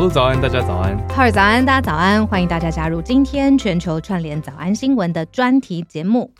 [0.00, 0.96] 鹿早安，大家早安。
[1.10, 2.26] 浩尔早安，大家早安。
[2.26, 6.32] 欢迎大家加入今天全球串联早安新闻的专题节目。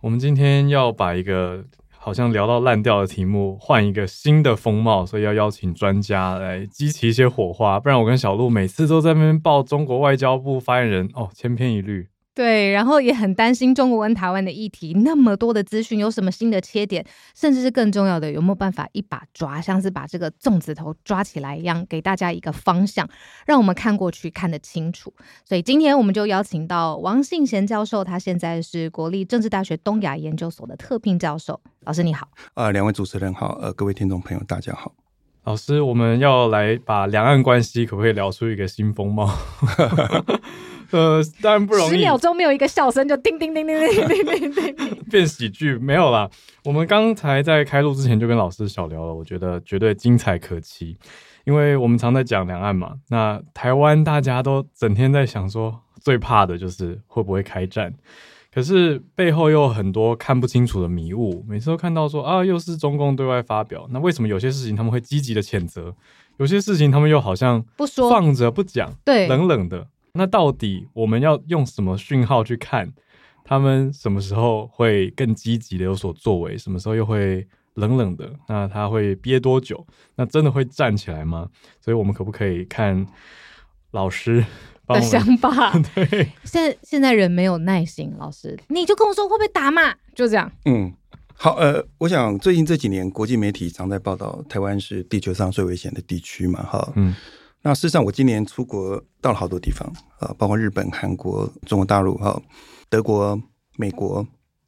[0.00, 1.64] 我们今天要把一个
[1.96, 7.78] 好像聊到烂掉的题目换一个新的风貌，所以要邀请专家来激起一些火花。
[7.78, 12.08] 不然我跟小鹿每次都在那边报中国外交部发言人哦，千篇一律。
[12.34, 23.08] 对，然后也很担心中国跟台湾的议题，那么多的资讯，有什么新的切点，甚至是更重要的，有没有办法一把抓，像是把这个粽子头抓起来一样，给大家一个方向，
[23.46, 25.14] 让我们看过去看得清楚。
[25.44, 31.60] 所以今天我们就邀请到王信贤教授，他现在是国立政治大学东亚研究所的特聘教授。
[31.84, 34.92] 老师你好，啊、呃，两位主持人好，呃，各位听众朋友大家好。
[35.44, 39.30] 老师，我们要来把两岸关系可不可以聊出一个新风貌？
[40.94, 41.90] 呃，当然不容易。
[41.90, 46.30] 十秒钟没有一个笑声，就叮叮叮叮叮叮叮叮叮， 变喜剧没有啦。
[46.64, 50.96] 我们刚才在开录之前就跟老师小聊了，我觉得绝对精彩可期，
[51.44, 52.94] 因为我们常在讲两岸嘛。
[53.08, 57.92] 那台湾大家都整天在想说，最怕的就是会不会开战，
[58.54, 61.44] 可是背后又有很多看不清楚的迷雾。
[61.48, 65.92] 每次都看到说啊，又是中共对外发表，那为什么有些事情他们会积极的谴责，
[66.36, 69.88] 有些事情他们又好像不说放着不讲，对，冷冷的。
[70.16, 72.92] 那到底我们要用什么讯号去看
[73.44, 77.44] 他们什么时候会更积极的有所作为，什么时候又会
[77.74, 78.32] 冷冷的？
[78.48, 79.84] 那他会憋多久？
[80.14, 81.48] 那真的会站起来吗？
[81.80, 83.04] 所以我们可不可以看
[83.90, 84.44] 老师
[84.86, 85.76] 的想法？
[85.96, 86.06] 对，
[86.44, 89.94] 现在现在人没有耐心，老师你就跟我说会不会打嘛？
[90.14, 90.50] 就这样。
[90.66, 90.94] 嗯，
[91.34, 97.12] 好，呃，我想最近这几年国际媒体常在报道台湾是地球上最危险的地区嘛，哈，嗯。
[97.66, 102.38] 那事实上，我今年出国到了好多地方啊，包括日本、韩国、中国大陆、哈、
[102.90, 103.40] 德国、
[103.78, 104.24] 美国、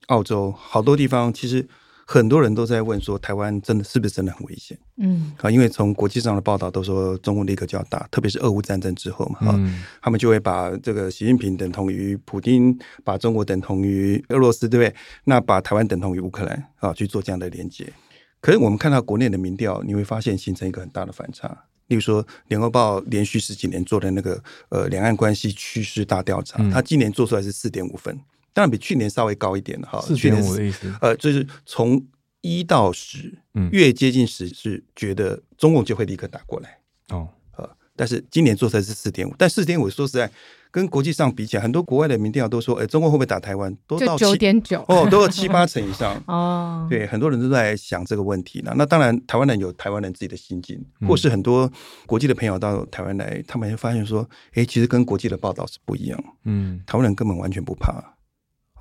[0.06, 1.30] 澳洲，好多地方。
[1.30, 1.68] 其实
[2.06, 4.78] 很多人都在问说，台湾真的是不是真的很危险？
[4.96, 14.96] 嗯，啊，因为从国际上的报道都说，中共立刻就要打，特别是俄乌战争之后嘛，哈、嗯，他们就会把这个习近平等同于普京，把中国等同于俄罗斯，对不对？
[15.24, 17.92] 那把台湾等同于乌克兰啊，去做这样的连接。
[18.40, 21.64] 可是我们看到国内的民调，你会发现形成一个很大的反差。
[21.88, 28.18] 例如说，《联合报》连续十几年做的那个呃两岸关系趋势大调查，它今年做出来是四点五分，
[28.52, 30.00] 当然比去年稍微高一点哈。
[30.00, 32.04] 四点五的意思，呃，就是从
[32.40, 33.38] 一到十，
[33.70, 40.30] 越接近十是觉得中共就会立刻打过来哦，呃，但是今年做出来是四点五，但四点五说实在。
[40.76, 43.74] 跟国际上比起来，很多国外的民调都说，哎，中国会不会打台湾？
[43.86, 46.86] 都到九点九哦，都有七八成以上 哦。
[46.90, 48.74] 对，很多人都在想这个问题呢。
[48.76, 50.78] 那当然，台湾人有台湾人自己的心境，
[51.08, 51.72] 或是很多
[52.04, 56.24] 国际的朋友到台湾来，他们会发现说，哎，其实跟国际的报道是不一样。
[56.44, 57.94] 嗯，台湾人根本完全不怕。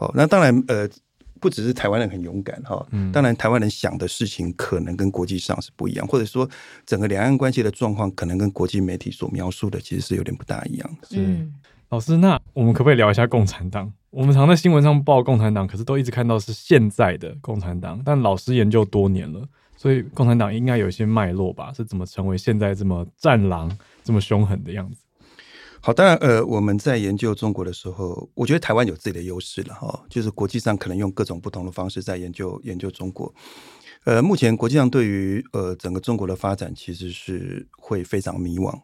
[0.01, 0.89] 哦，那当然，呃。
[1.41, 2.83] 不只是台湾人很勇敢哈，
[3.13, 6.49] 当然台湾人想的事情可能跟国际上是不一样，或者说
[6.87, 11.09] 整个两岸关系的状况可能跟国际媒体所描述的其实是有点不大一样的。
[11.11, 11.53] 嗯，
[11.95, 13.89] 老师，那我们可不可以聊一下共产党？
[14.09, 19.47] 我们常在新闻上报共产党，可是都一直看到是现在的共产党，但老师研究多年了，
[19.77, 21.71] 所以共产党应该有一些脉络吧？
[21.71, 23.71] 是怎么成为现在这么战狼、
[24.03, 24.97] 这么凶狠的样子？
[25.79, 33.33] 好，当然，呃，我们在研究中国的时候，我觉得台湾有自己的优势了哈，就是国际上可能用各种不同的方式在研究研究中国。
[34.03, 38.77] 呃，目前国际上对于呃整个中国的发展，其实是会非常迷惘，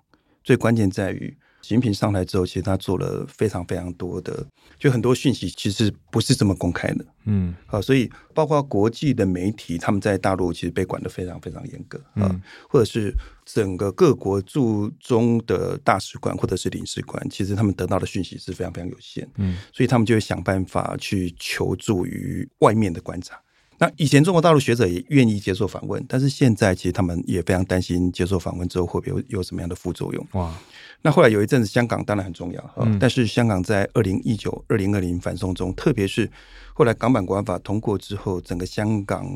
[0.46, 1.36] 最关键在于。
[1.62, 4.46] 习近平上台之后，其实他做了非常非常多的，
[4.80, 13.14] 就很多讯息其实不是这么公开的，嗯，啊，所以包括国际的媒体，他们在大陆其实被管得非常非常严格，啊，嗯，或者是
[13.46, 23.40] 整个各国驻中的大使馆或者是领事馆，其实他们得到的讯息是非常非常有限，嗯，所以他们就会想办法去求助于外面的观察。
[23.82, 30.24] 那以前中国大陆学者也愿意接受访问，但是现在其实他们也非常担心接受访问之后会不会有有什么样的副作用。
[30.34, 30.56] 哇！
[31.02, 36.30] 那后来有一阵子香港当然很重要，嗯，但是香港在二零一九、二零二零反送中，特别是
[36.76, 39.28] 后来港版国安法通过之后，整个香港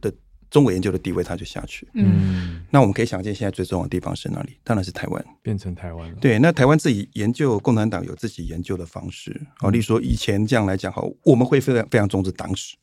[0.00, 0.10] 的
[0.50, 1.86] 中国研究的地位它就下去。
[1.92, 4.56] 嗯，那我们可以想见，现在最重要的地方是哪里？
[4.64, 6.16] 当然是台湾，变成台湾了。
[6.22, 9.38] 对，那台湾自己研究共产党有自己研究的方式。
[9.58, 12.76] 好，例如说以前这样来讲，好，我们会非常非常重视党史。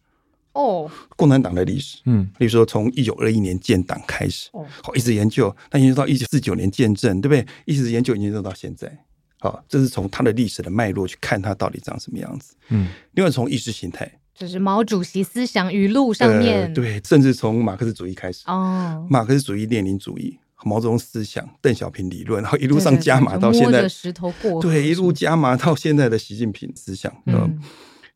[0.57, 7.45] 哦，共产党的历史，嗯，比如说从一九二一年建党开始，哦，好，一直研究，那研究到一九四九年建政，对不对？
[7.65, 8.91] 一直研究研究到现在，
[9.39, 12.89] 好，这是从它的历史的脉络去看它到底长什么样子，嗯。
[13.13, 27.61] 另外从意识形态，就是毛主席思想语录上面，呃，对，甚至从马克思主义开始，哦，马克思主义、列宁主义、毛泽东思想、邓小平理论，然后一路上加码到现在，石头过，对，一路加码到现在的习近平思想，嗯。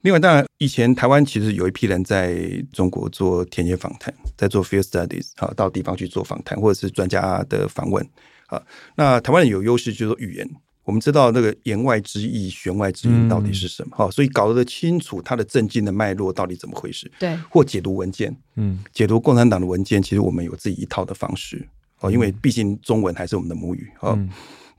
[0.02, 2.36] 嗯另外，当然，以前台湾其实有一批人在
[2.74, 8.04] 中国做田野访谈，在做 field studies，好，到地方去做访谈，或者是专家的访问，
[8.48, 8.60] 啊。
[8.96, 10.50] 那台湾人有优势就是说语言，
[10.86, 17.12] 我们知道那个言外之意、弦外之音到底是什么，哈、嗯，所以搞得清楚它的政经的脉络到底怎么回事。
[17.20, 21.64] 对，或解读文件，嗯，解读共产党的文件，其实我们有自己一套的方式，
[22.00, 24.14] 哦，因为毕竟中文还是我们的母语，哦。
[24.18, 24.28] 嗯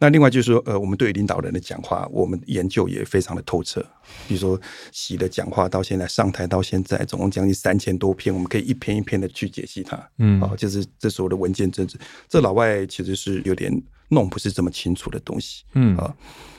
[0.02, 3.81] 那另外就是说，呃，我们对于领导人的讲话，我们研究也非常的透彻。
[4.26, 4.60] 比如说，
[4.90, 9.96] 习的讲话到现在上台到现在，总共将近三千多篇，我们可以一篇一篇的去解析它。
[10.19, 11.96] 嗯，啊，就是这所谓的文件政治，
[12.28, 13.72] 这老外其实是有点
[14.08, 15.62] 弄不是这么清楚的东西。
[15.75, 16.12] 嗯啊，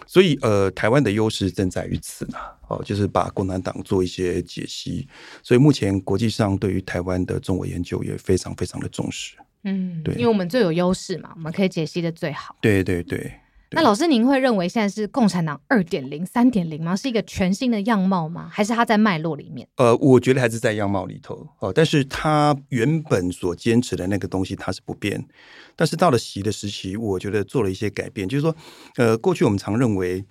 [0.07, 2.37] 所以呃，台湾的优势正在于此呢。
[2.69, 5.05] 哦，就是把共产党做一些解析。
[5.43, 9.35] 所以目前国际上对于台湾的中文研究也非常非常的重视。
[9.63, 12.55] 嗯，对，因为我们最有优势嘛，我们可以解析的最好。
[12.61, 13.33] 对对对。
[13.75, 16.95] 那老师，您会认为现在是共产党二点零、三点零吗？
[16.95, 18.47] 是一个全新的样貌吗？
[18.51, 19.67] 还是它在脉络里面？
[19.77, 21.73] 呃，我觉得还是在样貌里头哦。
[21.73, 25.27] 但是它原本所坚持的那个东西，它是不变。
[25.75, 28.55] 但是到了习的时期，我觉得做了一些改变，就是说，
[28.97, 30.23] 呃，过去我们常认为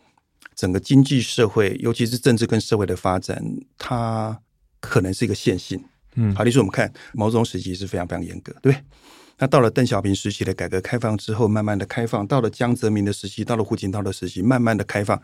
[0.55, 3.43] 整个经济社会，尤其是政治跟社会的发展，
[3.76, 4.40] 它
[4.78, 5.82] 可能是一个线性。
[6.14, 8.73] 嗯，好，例如我们看毛泽东时期是非常非常严格，对。
[9.43, 15.21] 那到了邓小平时期的改革开放之后，慢慢的开放；到了江泽民的时期，到了胡锦涛的时期，慢慢的开放。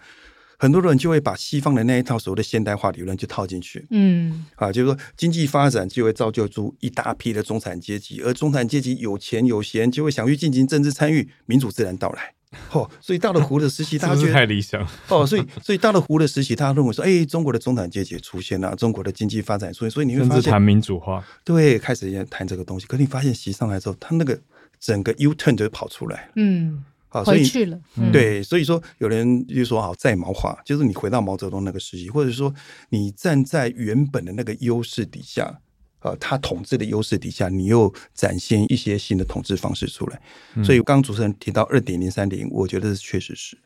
[0.59, 12.35] 很多人就会把西方的那一套所谓的现代化理论就套进去，嗯，啊，就是说经济发展就会造就出一大批的中产阶级，而中产阶级有钱有闲，就会想去进行政治参与，民主自然到来。
[12.73, 14.87] 哦，所以到了胡的时期，大家觉得太理想。
[15.09, 22.87] 哦，所以所以到了胡的时期，他认为说，哎，中国的中产阶级出现了，中国的经济发展出现，所以你会发现谈民主化，对，开始也谈这个东西。
[22.87, 24.41] 可你发现习上来之后，他那个
[24.81, 27.79] 整个 U turn 就跑出来，嗯，好，回去了。
[27.97, 32.55] 嗯、对，所以说有人就说，好，再毛化，就是你回到毛泽东那个时期，或者说
[32.89, 35.61] 你站在原本的那个优势底下。
[36.00, 40.21] 呃，他统治的优势底下，你又展现一些新的统治方式出来，
[40.55, 43.59] 嗯、所以刚刚主持人提到二点零、三点零，我觉得确实是，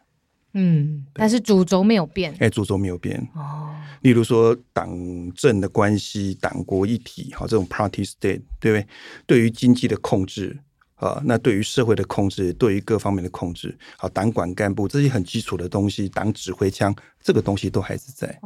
[0.55, 3.75] 嗯，但是主轴没有变，哎，主轴没有变哦。
[4.01, 4.91] 例如说党
[5.35, 8.87] 政的关系，党国一体，好，这种 party state，对不对？
[9.27, 10.59] 对于经济的控制。
[11.03, 18.39] 啊，那对于社会的控制，对于各方面的控制，好，党管干部这些很基础的东西，党指挥枪这个东西都还是在。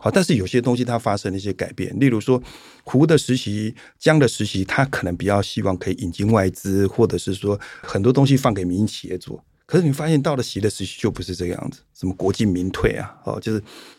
[0.00, 2.40] 好，但是有些东西它发生了一些改变，例如说
[2.84, 9.44] 胡的实习、江的实习，他可能比较希望可以引进外资，或者是说很多东西放给民营企业做。
[9.66, 13.58] 可是你发现到了习的时期就不是这个样子，什么国进民退啊，哦，就是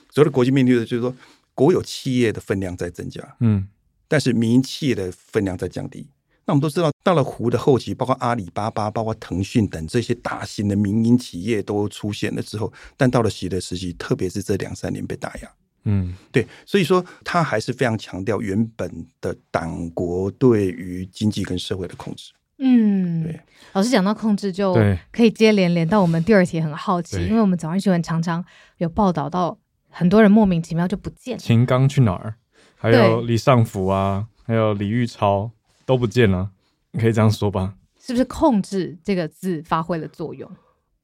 [0.10, 1.14] 所谓的国进民退，就是说
[1.54, 3.68] 国有企业的分量在增加，嗯，
[4.08, 6.08] 但是民营企业的分量在降低。
[6.48, 15.52] 那我们都知道，到了胡的后期，包括阿里巴巴、包括腾讯等这些大型的民营企业都出现了之后，但到了习的时期，特别是这两三年被打压，
[15.86, 22.32] 嗯，对，所以说他还是非常强调原本的党国对于经济跟社会的控制。
[22.60, 23.40] 嗯，对。
[23.74, 24.76] 老师讲到控制，就
[25.12, 28.46] 可以接连连到我们第二题，很好奇，因为我们早上新闻常常
[28.78, 29.58] 有报道到
[29.90, 32.36] 很多人莫名其妙就不见，秦刚去哪儿？
[32.76, 35.50] 还有李尚福啊，对还有李玉超。
[35.86, 36.52] 都不见了，
[36.92, 37.76] 你可以这样说吧？
[38.00, 40.50] 是不是“控制”这个字发挥了作用？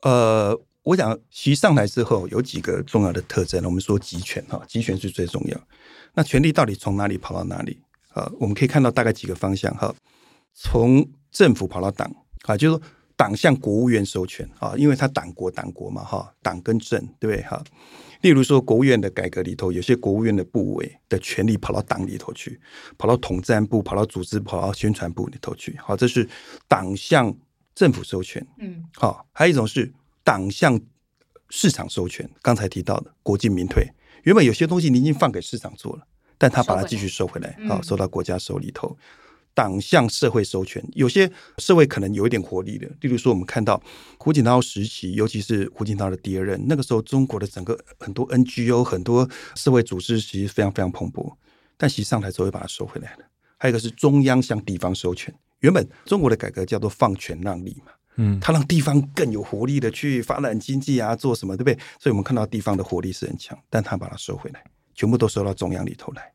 [0.02, 3.64] 呃，我想习上台之后有几个重要的特征。
[3.66, 5.60] 我们说集权哈，集权是最重要。
[6.14, 7.82] 那权力到底从哪里跑到哪里？
[8.14, 9.94] 啊，我们可以看到大概几个方向哈。
[10.54, 12.84] 从政府跑到党啊，就是说
[13.16, 17.64] 党向国务院授权啊，因为他党国党国嘛哈，党跟政对不对哈？
[18.22, 22.60] 例如说，国务院的改革里头，有些国务院的部委的权力跑到党里头去，
[22.98, 25.76] 跑到统战部、跑到组织、跑到宣传部里头去。
[25.78, 26.28] 好，这是
[26.68, 27.36] 党向
[27.74, 28.46] 政府授权。
[28.60, 29.92] 嗯，好，还有一种是
[30.24, 30.80] 党向
[31.50, 32.30] 市场授权。
[32.42, 33.88] 刚才提到的国进民退，
[34.24, 38.96] 原本有些东西你已经放给市场做了，但他把它继续收回来，好，收到国家手里头。
[39.54, 43.82] 党向社会收权，有些社会可能有一点活力的，例如说，我们看到
[44.18, 51.34] 胡锦涛时期，尤其是胡锦涛的第二任，那个时候中国的整个很多 NGO、很多社会组织其实非常非常蓬勃，
[51.78, 53.26] 但其实上台之后又把它收回来了。
[53.58, 61.78] 还有一个是中央向地方收权，原本中国的改革叫做放权让利嘛，嗯，它让地方更有活力的去发展经济啊，做什么，对不对？
[62.00, 64.64] 所以我们看到地方的活力是很强，但他把它收回来，
[64.96, 66.32] 全部都收到中央里头来。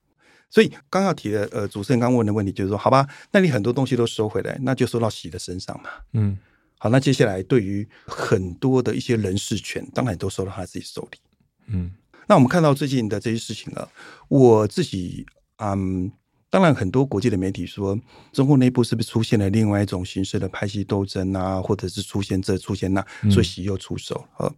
[0.48, 5.90] 所以刚要提的，呃，主持人刚问的问题就是说，好吧，那你很多东西都收回来，那就收到习的身上嘛。
[6.12, 6.38] 嗯，
[6.78, 11.18] 好，那接下来对于很多的一些人事权，当然都收到他自己手里。
[11.66, 11.90] 嗯，
[12.26, 13.88] 那我们看到最近的这些事情啊，
[14.28, 15.26] 我自己，
[15.58, 16.10] 嗯，
[16.48, 17.98] 当然很多国际的媒体说，
[18.32, 24.24] 中共内部是不是出现了另外一种形式的派系斗争啊，或者是出现这出现那，所以习又出手。
[24.38, 24.54] 呃，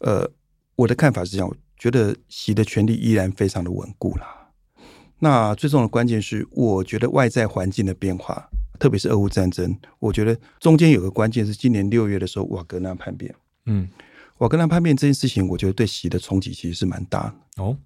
[0.00, 0.30] 呃，
[0.76, 4.39] 我的看法是这样，我觉得习的权力依然非常的稳固了。
[5.20, 13.34] 那最重要的关键是，我觉得外在环境的变化特别是俄乌战争，我觉得中间有个关键是今年六月的时候瓦格纳叛变。
[13.66, 13.88] 嗯，
[14.38, 17.62] 瓦格纳叛变这件事情，我觉得对习的冲击其实是蛮大的。
[17.62, 17.76] 哦，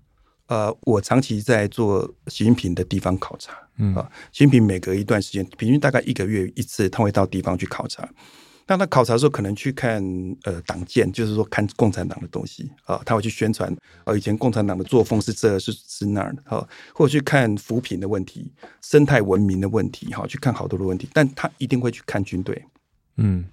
[0.47, 3.53] 呃，我长期在做习近平的地方考察。
[3.79, 8.09] 嗯啊，习近平每隔一段时间，平均大概一个月一次，他会到地方去考察。
[8.67, 10.03] 那他考察的时候，可能去看
[10.45, 13.71] 呃党建，就是说看共产党的东西啊，他会去宣传
[14.05, 22.65] 啊，以前共产党的作风是这是是那儿的啊，或者去看扶贫的问题、生态文明的问题，哈，去看好多的问题，但他一定会去看军队，
[23.19, 23.45] 嗯，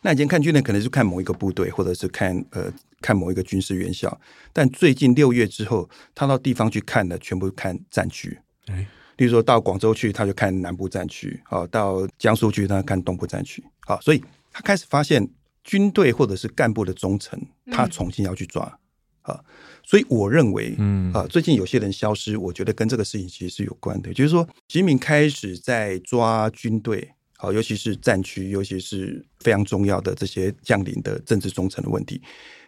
[0.00, 4.18] 那以前看军队可能是看某一个部队，或者是看呃看某一个军事院校，
[4.50, 8.86] 但最近六月之后，他到地方去看的全部看战区，哎，
[9.18, 14.24] 例如说到广州去，他就看南部战区，啊，到江苏去他看东部战区，好，所以。
[14.54, 15.28] 他开始发现
[15.64, 17.36] 军队或者是干部的忠诚，
[17.72, 18.78] 他重新要去抓
[19.22, 19.44] 啊，
[19.82, 24.14] 所以我认为，嗯啊，最近有些人消失，我觉得跟这个事情其实是有关的。
[24.14, 32.22] 就是说，习近平开始在抓军队，好，尤其是战区，尤其是非常重要的这些将领的政治忠诚的问题。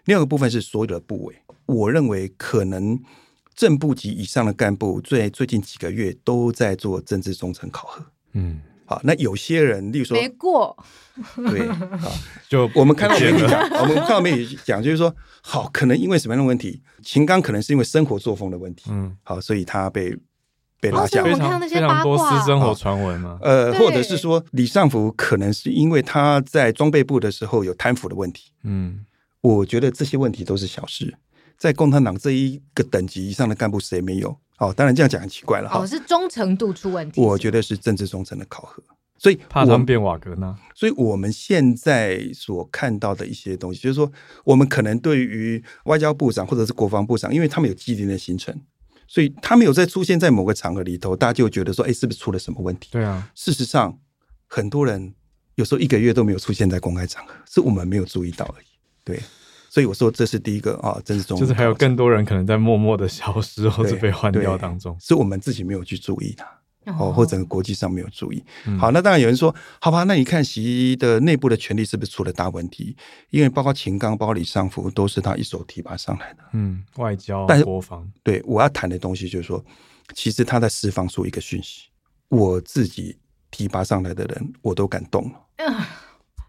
[0.07, 3.01] 另外一个部分是所有的部委，我认为可能
[3.55, 8.61] 正部级以上的干部，最最近几个月都在做政治忠诚考核，嗯。
[8.87, 10.77] 好，那有些人，例如说，没过，
[11.51, 12.01] 对，啊，
[12.49, 20.17] 就我们看到媒体讲，我们看到媒体讲，就是说，好，可能因为什么样的问题，秦刚可能是因为生活作风的问题，嗯，好，所以他被
[20.81, 29.05] 被拉下，非常非常多私生活传闻嘛，呃，或者是说李尚福可能是因为他在装备部的时候有贪腐的问题，嗯，
[29.41, 31.17] 我觉得这些问题都是小事，
[31.59, 34.39] 在共产党这一个等级以上的干部谁没有？
[34.59, 35.81] 哦，当然这样讲很奇怪了哈。
[35.81, 37.21] 哦，是忠诚度出问题。
[37.21, 38.83] 我觉得是政治忠诚的考核，
[39.19, 40.57] 所以怕他们变瓦格纳。
[40.75, 44.11] 所以我们现在所看到的一些东西，就是说，
[44.45, 48.59] 我们可能对于外交部长或者是国防部长，因为他们有既定的行程，
[49.07, 52.89] 所以他们有在出现在某个场合里头，大家就觉得说，哎，是不是出了什么问题？
[52.93, 53.31] 对啊。
[53.35, 53.99] 事实上，
[54.47, 55.15] 很多人
[55.57, 58.67] 有时候一个月都没有出现在公开场合，是我们没有注意到而已。
[59.05, 59.21] 对。
[59.69, 66.45] 所以我说这是第一个啊，政治忠诚，就是还有更多人可能在默默的消失或者被换掉当中，是我们自己没有去注意的
[66.93, 68.43] 哦，或者国际上没有注意。
[68.79, 72.97] 好，那当然有人说，好吧，那你看习的内部的权力是不是出了大问题？
[73.31, 76.45] 因为包括秦刚、包括李尚福都是他一手提拔上来的。
[76.53, 79.65] 嗯，外交、但是国防，对我要谈的东西就是说，
[80.15, 81.89] 其实他在释放出一个讯息：
[82.29, 83.19] 我自己
[83.51, 85.41] 提拔上来的人，我都敢动了，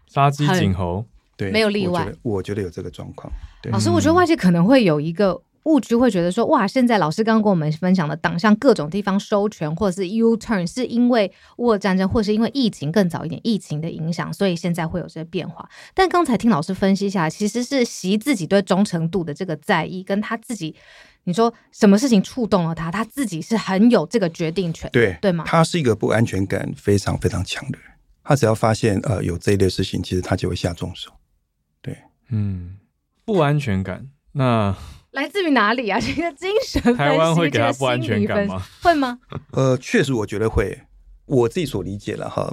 [0.06, 1.04] 杀鸡儆猴。
[1.38, 2.34] 对，没有例外我。
[2.34, 3.32] 我觉得有这个状况。
[3.62, 15.68] 对，老师，我觉得外界可能会有一个误区，会觉得说，哇，现在老师刚刚跟我们分享的党向各种地方收权，或者是 U turn，是因为乌俄战争，或是因为疫情更早一点疫情的影响，所以现在会有这些变化。
[15.94, 20.74] 但刚才听老师分析下来，其实是习自己对忠诚度的这个在意，跟他自己，
[21.24, 25.44] 你说什么事情触动了他，他自己是很有这个决定权，对对吗？
[25.46, 27.88] 他是一个不安全感非常非常强的人，
[28.24, 31.10] 他只要发现呃有这一类事情，其实他就会下重手。
[32.30, 32.76] 嗯，
[33.24, 34.76] 不安全感，那
[35.12, 35.98] 来自于哪里啊？
[36.00, 38.62] 这个精神分析，台湾会给他不安全感吗？
[38.82, 39.18] 会吗？
[39.52, 40.78] 呃，确实，我觉得会。
[41.24, 42.50] 我自己所理解了哈，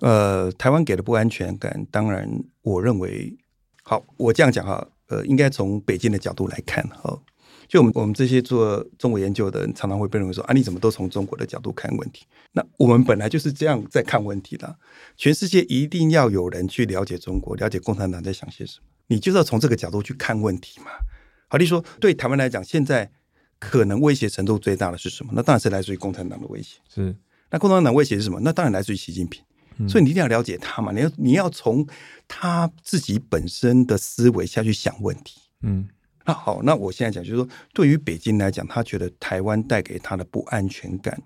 [0.00, 2.28] 呃，台湾给的不安全感，当然，
[2.62, 3.36] 我认为，
[3.84, 7.16] 好，我这样讲哈，呃，应该从北京的角度来看哈。
[7.72, 12.26] 就我们我们这些做中国研究的人，常常会被认为说啊，你怎么都从中国的角度看问题？
[12.52, 14.76] 那我们本来就是这样在看问题的。
[15.16, 20.90] 全世界一定要有人去了解中国，了解共产党在想些什么，你就是要从这个角度去看问题嘛。
[21.48, 23.10] 好，例如说，对台湾来讲，现在
[23.58, 25.32] 可能威胁程度最大的是什么？
[25.34, 26.76] 那当然是来自于共产党的威胁。
[26.94, 27.16] 是，
[27.48, 28.38] 那共产党威胁是什么？
[28.42, 29.42] 那当然来自于习近平。
[29.78, 31.86] 嗯、所以你一定要了解他嘛，你要你要从
[32.28, 35.40] 他自己本身的思维下去想问题。
[35.62, 35.88] 嗯。
[36.24, 41.20] 那好，那我现在讲就是说，对于北京来讲，他觉得台湾带给他的不安全感，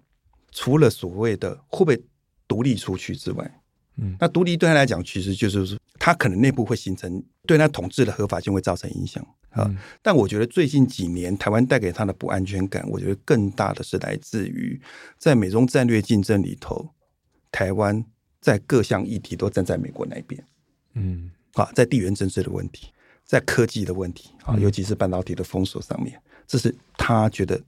[0.53, 2.03] 除了所谓的会不会
[2.49, 3.61] 独立出去之外，
[3.97, 9.65] 嗯，那独立对他来讲，其实就是说，他可能内部会形成对他统治的合法性会造成影响啊。
[9.69, 14.81] 嗯、但我觉得最近几年台湾带给他的不安全感，我觉得更大的是来自于
[15.19, 16.88] 在美中战略竞争里头，
[17.50, 18.05] 台湾
[18.41, 20.43] 在各项议题都站在美国那边，
[20.95, 22.88] 嗯，啊，在地缘政治的问题。
[23.26, 27.61] 在科技的问题啊，尤其是半导体的封锁上面，这是他觉得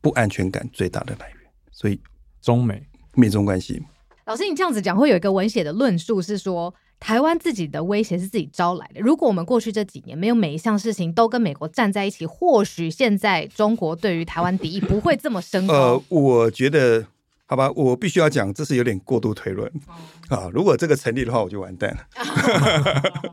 [0.00, 1.38] 不安全感最大的来源。
[1.70, 2.00] 所以，
[2.42, 2.84] 中美
[3.14, 3.80] 美中关系，
[4.24, 9.00] 老师，你这样子讲，会有一个文写的论述是说，台湾自己的威胁是自己招来的。
[9.00, 15.68] 如果我们过去这几年没有每一项事情都跟美国站在一起，或许现在中国对于台湾敌意不会这么深。
[15.68, 17.06] 呃，我觉得，
[17.44, 19.70] 好吧，我必须要讲，这是有点过度推论
[20.28, 20.50] 啊。
[20.52, 22.06] 如果这个成立的话，我就完蛋了。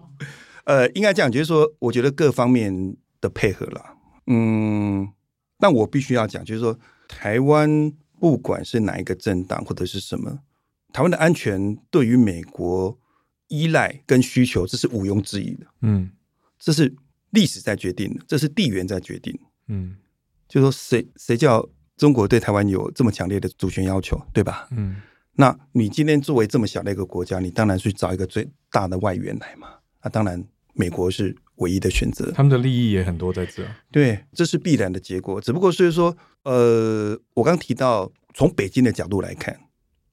[0.66, 5.12] 呃，应该这样，就是说，我觉得各方面的配合了，嗯，
[5.60, 10.40] 但我必须要讲，就是说，台湾不管是哪一个政党或者是什么，
[10.94, 12.98] 台湾的安全对于美国
[13.50, 15.66] 依赖跟需求，这是毋庸置疑的。
[15.82, 16.12] 嗯，
[16.58, 16.96] 这是
[17.32, 19.38] 历史在决定的，这是地缘在决定。
[19.68, 19.98] 嗯，
[20.48, 21.68] 就说谁谁叫
[21.98, 24.68] 中国对台湾有这么强烈的主权要求，对吧？
[24.72, 25.02] 嗯，
[25.34, 29.68] 那你今天作为这么小的一个国家，你当然去找一个最大的外援来嘛。
[30.02, 30.44] 那当然，
[30.74, 32.32] 美国是唯一的选择。
[32.32, 33.66] 他们的利益也很多在这。
[33.92, 35.40] 对，这是必然的结果。
[35.40, 39.60] 只不过是说，呃，我刚提到，从北京的角度来看，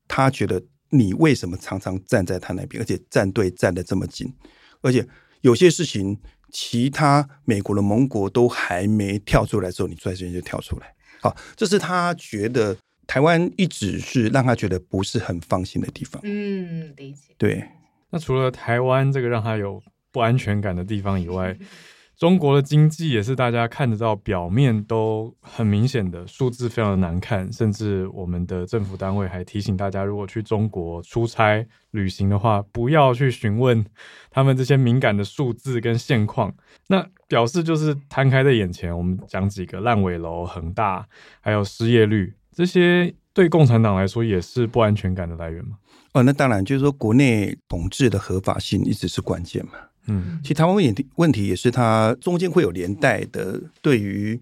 [0.09, 0.63] 他觉得。
[0.93, 4.35] 你为什么常常站在他那边，而且站队站的这么近？
[4.81, 5.07] 而且
[5.41, 6.19] 有些事情，
[6.51, 10.93] 其他美国的盟国都还没跳出来的时候，你率先就跳出来。
[11.23, 12.77] 好，这是他觉得
[13.07, 16.21] 台湾一直是让他觉得不是很放心的地方。
[16.25, 17.37] 嗯，理解。
[17.39, 17.65] 对。
[18.11, 19.81] 那除了台湾这个让他有
[20.13, 21.57] 不安全感的地方以外，
[22.19, 33.83] 中国的经济也是大家看得到，表面都很明显的数字非常的难看，甚至我们的政府单位还提醒大家，如果去中国出差旅行的话，不要去询问
[34.31, 36.55] 他们这些敏感的数字跟现况。
[36.89, 41.07] 那表示就是摊开在眼前，我们讲几个烂尾楼、恒大，
[41.41, 45.79] 还有失业率，这些对共产党来说也是不安全感的来源吗？
[46.13, 49.73] 哦，那当然，就是说国内统治的合法性一直是关键嘛。
[50.07, 53.61] 嗯，其实台湾问题问题也是它中间会有连带的。
[53.83, 54.41] 对于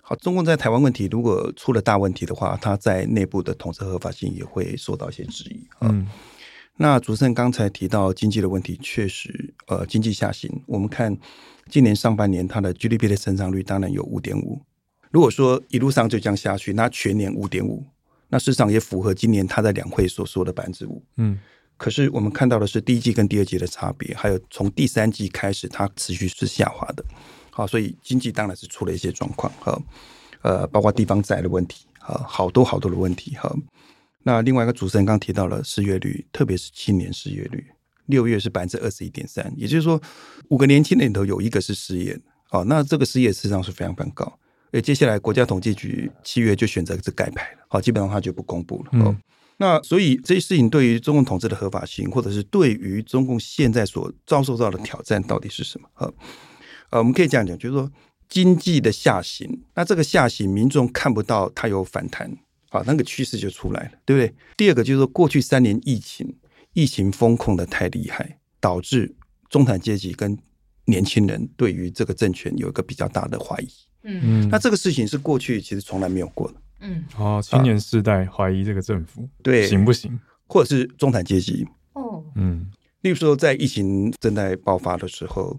[0.00, 5.66] 好，中共在台湾问题如果出了大问题的话，它在内部的统治合法性也会受到一些质疑。
[5.80, 6.06] 嗯，
[6.76, 10.62] 那主持人刚才提到经济的问题，确实，呃，经济下行。
[10.66, 11.16] 我们看
[11.68, 14.60] 今年上半年它的 GDP 的增长率当然有五点五。
[15.10, 17.84] 如果说一路上就这样下去，那全年五点五，
[18.28, 21.02] 那事实上也符合今年他在两会所说的百分之五。
[21.16, 21.38] 嗯。
[21.76, 27.04] 可是我们看到的是第一季跟第二季的差别，还有从第三季开始它持续是下滑的，
[27.50, 29.82] 好，所以经济当然是出了一些状况，哈，
[30.42, 33.52] 呃，包括地方债的问题，哈，好多好多的问题，哈。
[34.22, 37.66] 那另外一个主持人刚提到了失业率，特别是青年失业率，
[38.06, 40.00] 六月是百分之二十一点三，也就是说
[40.48, 44.38] 五个年轻人里头有一个是失业，好，那这个失业实际上是非常非常高，
[44.72, 49.20] 而接下来国家统计局七月就选择是改牌了，好，基本上他就不公布了，嗯。
[49.56, 55.88] 那所以这些事情对于中共统治的合法性，或者是对于中共现在所遭受到的挑战，到底是什么？
[55.94, 56.14] 呃，
[56.90, 57.90] 呃，我们可以这样讲，就是说
[58.28, 62.28] 经济的下行，那这个下行民众看不到它有反弹，
[62.70, 64.34] 啊，那个趋势就出来了，对不对？
[64.56, 66.34] 第二个就是说，过去三年疫情，
[66.72, 69.14] 疫情封控的太厉害，导致
[69.48, 70.36] 中产阶级跟
[70.86, 73.68] 年轻人对于这个政权有一个比较大的怀疑。
[74.02, 76.56] 嗯，那这个事情是过去其实从来没有过的。
[76.84, 79.66] 嗯，哦，青年世代怀疑这个政府、啊、对。
[79.66, 81.66] 行不行，或者是中产阶级。
[81.94, 82.70] 哦，嗯，
[83.00, 85.58] 例如说在疫情正在爆发的时候，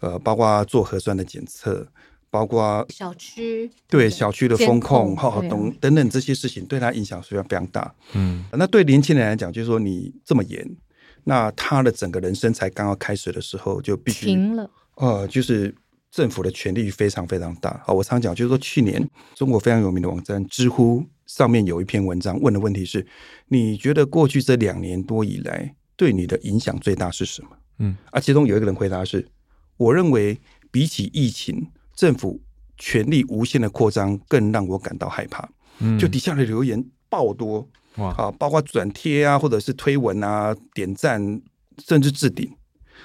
[0.00, 1.86] 呃，包括做核酸的检测，
[2.30, 3.70] 包括小区。
[3.88, 7.92] 对小区的风控，哈等等等这些事情，对他影响非常非常大。
[8.14, 10.76] 嗯，那对年轻人来讲，就是说你这么严，
[11.24, 15.74] 那他的整个人生才刚刚开始的时候，就必须停了，呃，就是。
[16.10, 17.80] 政府的权力非常非常大。
[17.86, 23.06] 好，我常讲，就是说，去年中国非常有名的网站知乎上面有一篇文章，问的问题是：
[23.46, 27.50] 你觉得过去这两年多以来对你的影响最大是什么？
[27.78, 29.24] 嗯，啊，其中有一个人回答是：
[29.76, 30.36] 我认为
[30.72, 32.40] 比起疫情，政府
[32.76, 35.48] 权力无限的扩张更让我感到害怕。
[35.78, 37.68] 嗯，就底下的留言爆多
[37.98, 41.40] 哇，啊，包括转贴啊，或者是推文啊、点赞，
[41.78, 42.52] 甚至置顶。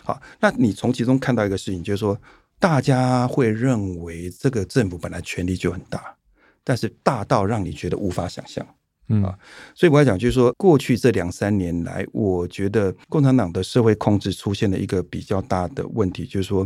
[0.03, 2.19] 好，那你从其中看到一个事情，就是说。
[2.59, 6.15] 大家会认为这个政府本来权力就很大，
[6.63, 8.65] 但是大到让你觉得无法想象，
[9.09, 9.37] 嗯啊，
[9.75, 16.65] 所以我要讲，就是说，过去这两三年来，我觉得共产党的社会控制出现了一个比较大的问题，就是说，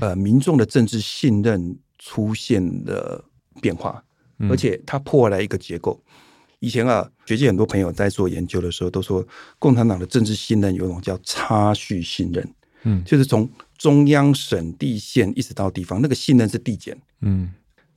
[0.00, 3.24] 呃，民众的政治信任出现了
[3.60, 4.00] 变化，
[4.50, 6.00] 而且它破坏了一个结构。
[6.60, 9.26] 以前啊，学界很多朋友在做研究的时候都说，
[9.58, 13.48] 共产党的政治信任有一种叫差序信任，嗯，就是从。
[13.80, 16.94] 中央、省、地、县一直到地方，那个信任是递减。
[17.22, 17.50] 嗯，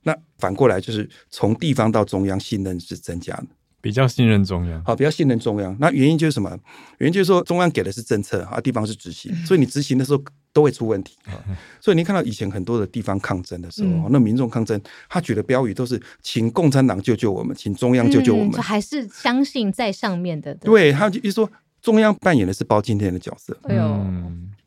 [0.04, 3.46] 那反过来就是从地方到中央，信任是增加的，
[3.82, 4.82] 比较信任中央。
[4.82, 5.76] 好，比较信任中央。
[5.78, 6.58] 那原因就是什么？
[6.96, 11.18] 原因就是说中央给的是政策，啊，地方是执行，所以你执行的时候都会出问题。
[11.82, 20.54] 所以你看到以前很多的地方抗争的时候，嗯、那民众抗争，他举的标语都是“请共产党救救我们，请中央救救我们”，嗯、还是相信在上面的。
[20.54, 21.50] 对，他就说
[21.82, 23.54] 中央扮演的是包青天的角色。
[23.64, 23.82] 哎呦。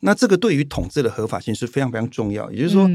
[0.00, 2.88] 那这个对于统治的合法性是非常非常重要，也就是说，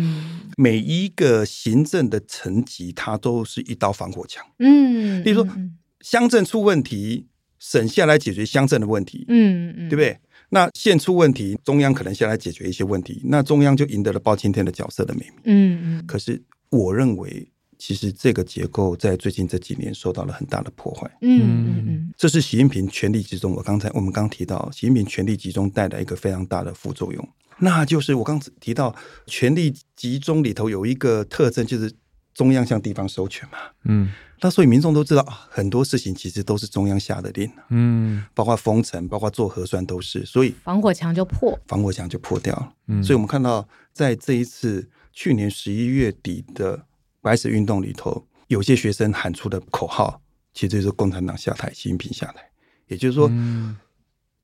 [0.55, 4.45] 每一个行政的层级，它都是一道防火墙。
[4.59, 5.53] 嗯，例如说，
[5.99, 7.27] 乡镇出问题，
[7.59, 9.25] 省下来解决乡镇的问题。
[9.27, 10.17] 嗯嗯，对不对？
[10.49, 15.33] 那县出问题，中央可能下来解决一些问题，那中央就赢得了包青天的角色的美名。
[15.45, 16.05] 嗯嗯。
[16.05, 17.51] 可是，我认为，
[17.85, 21.05] 其实这个结构在最近这几年受到了很大的破坏。
[21.19, 23.51] 嗯嗯嗯，这是习近平权力集中。
[23.51, 31.91] 我刚才我们刚提到，习近平权力集中带来一个非常大的副作用，那就是我刚提到权力集中里头有一个特征，就是
[32.33, 33.57] 中央向地方收权嘛。
[33.83, 34.09] 嗯。
[34.39, 42.73] 那所以民众都知道，很多事情其实都是中央下的令，嗯，包括封城，包括做核酸都是，所以防火墙就破，防火墙就破掉了。
[42.87, 46.85] 嗯，所以我们看到在这一次去年十一月底的
[47.23, 50.21] 白纸运动里头，有些学生喊出的口号，
[50.53, 52.47] 其实就是共产党下台，习近平下台。
[52.85, 53.77] 也就是说，嗯，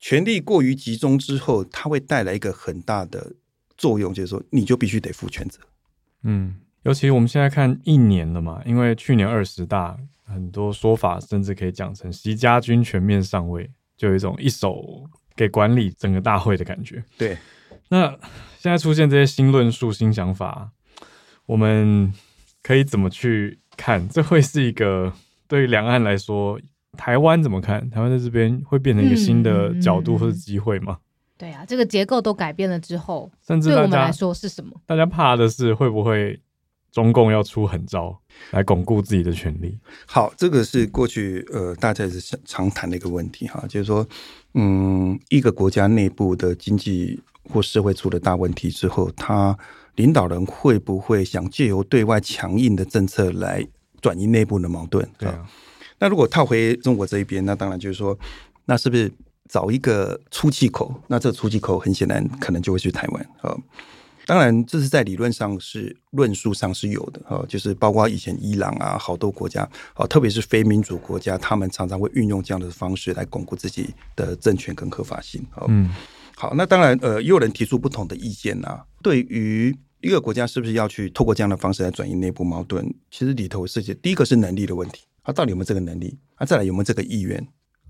[0.00, 3.34] 权力过于集中之后，它会带来一个很大的
[3.76, 5.60] 作用，就是说你就必须得负全责。
[6.24, 6.56] 嗯。
[6.82, 15.04] 尤其我们现在看一年了嘛，因为去年二十大很多说法，甚至可以讲成习家军全面上位，就有一种一手
[15.36, 17.04] 给管理整个大会的感觉。
[17.18, 17.36] 对，
[17.90, 18.08] 那
[18.58, 20.70] 现在出现这些新论述、新想法，
[21.44, 22.10] 我们
[22.62, 24.08] 可以怎么去看？
[24.08, 25.12] 这会是一个
[25.48, 26.60] 对于两岸来说，
[26.96, 27.88] 台湾怎么看？
[27.90, 30.92] 台湾在这边会变成一个新的角度或者机会吗？
[30.92, 31.06] 嗯嗯嗯
[31.38, 34.72] 对啊，这个结构都改变了之后，甚至对我们来说是什么？
[34.86, 36.40] 大家怕的是会不会？
[36.92, 38.20] 中共要出狠招
[38.50, 39.78] 来巩固自己的权利。
[40.06, 44.04] 好，这个是过去呃大家是常谈的一个问题哈，就是说，
[44.54, 49.56] 嗯，一个国家内部的经济或社会出了大问题之后，他
[49.96, 53.66] 领导人会不会想借由对外强硬的政策来
[54.00, 55.08] 转移内部的矛盾？
[55.18, 55.46] 对啊。
[55.98, 58.18] 那如果套回中国这一边，那当然就是说，
[58.64, 59.12] 那是不是
[59.48, 60.94] 找一个出气口？
[61.08, 63.54] 那这个出气口很显然可能就会去台湾啊。
[64.26, 75.44] 当然，这是在理论上是论述上是有的哈，就是包括以前伊朗啊，好多国家啊，特别是非民主国家，他们常常会运用这样的方式来巩固自己的政权跟合法性。
[75.66, 75.90] 嗯，
[76.40, 78.82] 好，那当然，呃，也有人提出不同的意见啊。
[79.02, 86.18] 对于一个国家是不是要去透过这样的方式来转移内部矛盾，其实里头涉及第一个是能力的问题，他到底有没有这个能力？
[86.36, 87.46] 啊，再来有没有这个意愿？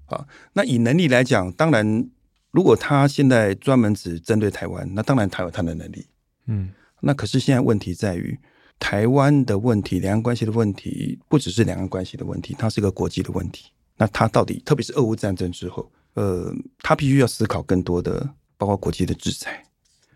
[0.06, 2.10] 啊，那以能力来讲，当然，
[2.50, 6.04] 如果他现在专门只针对台湾，那当然他有他的能力。
[6.46, 6.70] 嗯，
[7.02, 8.36] 那可是现在问题在于
[8.80, 13.70] 台湾的问题，两岸关系的问题，不只是两岸关系的问题，它是一个国际的问题。
[13.96, 18.28] 那它到底，特别是俄乌战争之后，呃，他必须要思考更多的，
[18.60, 19.64] 包括国际的制裁，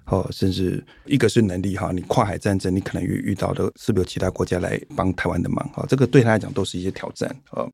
[0.05, 5.67] 哦，甚至一个是能力哈，你跨海战争，你可能遇遇到的是不是有其他国家来帮台湾的忙？
[5.71, 7.67] 哈，这个对他来讲都是一些挑战啊。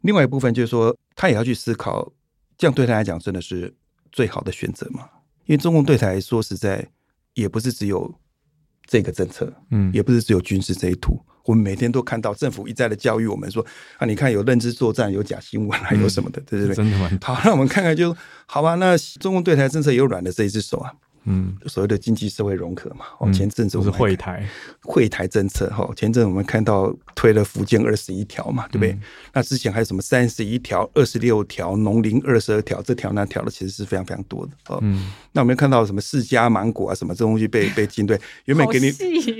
[0.00, 2.12] 另外一部分就是说，他也要去思考，
[2.58, 3.72] 这样对他来讲真的是
[4.10, 5.08] 最好的选择吗？
[5.46, 6.86] 因为中共对台说实在。
[7.36, 8.10] 也不是只有
[8.86, 11.20] 这个政策，嗯，也不是只有军事这一途。
[11.46, 13.64] 我们每天都看到政府一再的教育我们说
[13.98, 16.74] 啊，你看有认知作战，有假新闻，还有什么的，对不对？
[16.74, 17.10] 真的吗？
[17.22, 18.74] 好，那我们看看就，就好吧。
[18.74, 20.92] 那中共对台政策也有软的这一只手啊。
[21.28, 24.48] 嗯，所谓的经济社会融合嘛，哦，前阵子我们是会台
[24.80, 28.92] 会台政策哈，前阵我们看到推了福建二十一条嘛，对不对？
[28.92, 29.00] 嗯、
[29.34, 34.78] 那之前还有什么三十一条、二十六条、农林二十二条，这条那条的其实是非常非常多的哦。
[34.82, 38.88] 嗯，那我们看到什么释迦芒果啊，什么这东西被 被禁对，原本给你、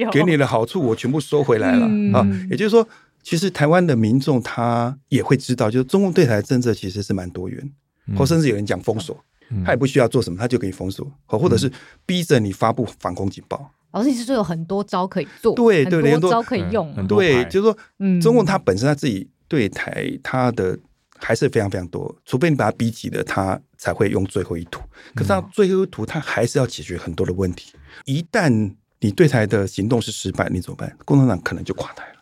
[0.05, 2.27] 哦、给你的好处，我全部收回来了啊、嗯哦。
[2.51, 2.87] 也就是说，
[3.22, 7.70] 其实台湾的民众他也会知道，就是中共对台政策其实是蛮多元，
[8.16, 9.14] 或甚至有人讲封锁。
[9.14, 9.22] 嗯
[9.65, 11.71] 他也不需要做什么，他就可以封锁，或者是
[12.05, 13.71] 逼着你发布防空警报。
[13.93, 15.55] 老师，你是说有很多招可以做？
[15.55, 17.07] 对对，很多招可以用。
[17.07, 20.79] 对，就是说，中共他本身他自己对台他的
[21.19, 24.83] 还是非常非常多，除非你把他逼急了，他才会用最后一图。
[25.15, 27.73] 可是他最后一图，他还是要解决很多的问题。
[28.05, 30.95] 一旦你对台的行动是失败，你怎么办？
[31.07, 32.16] 共产党可能就垮台了。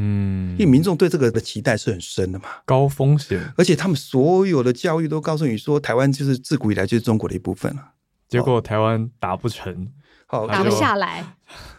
[0.00, 7.94] 嗯，因为民众对这个的期待是很深的嘛，高风险，而且他们所有的教育都告诉你说，台湾就是自古以来就是中国的一部分了。
[8.28, 9.88] 结果台湾打不成，
[10.26, 11.24] 好打不下来。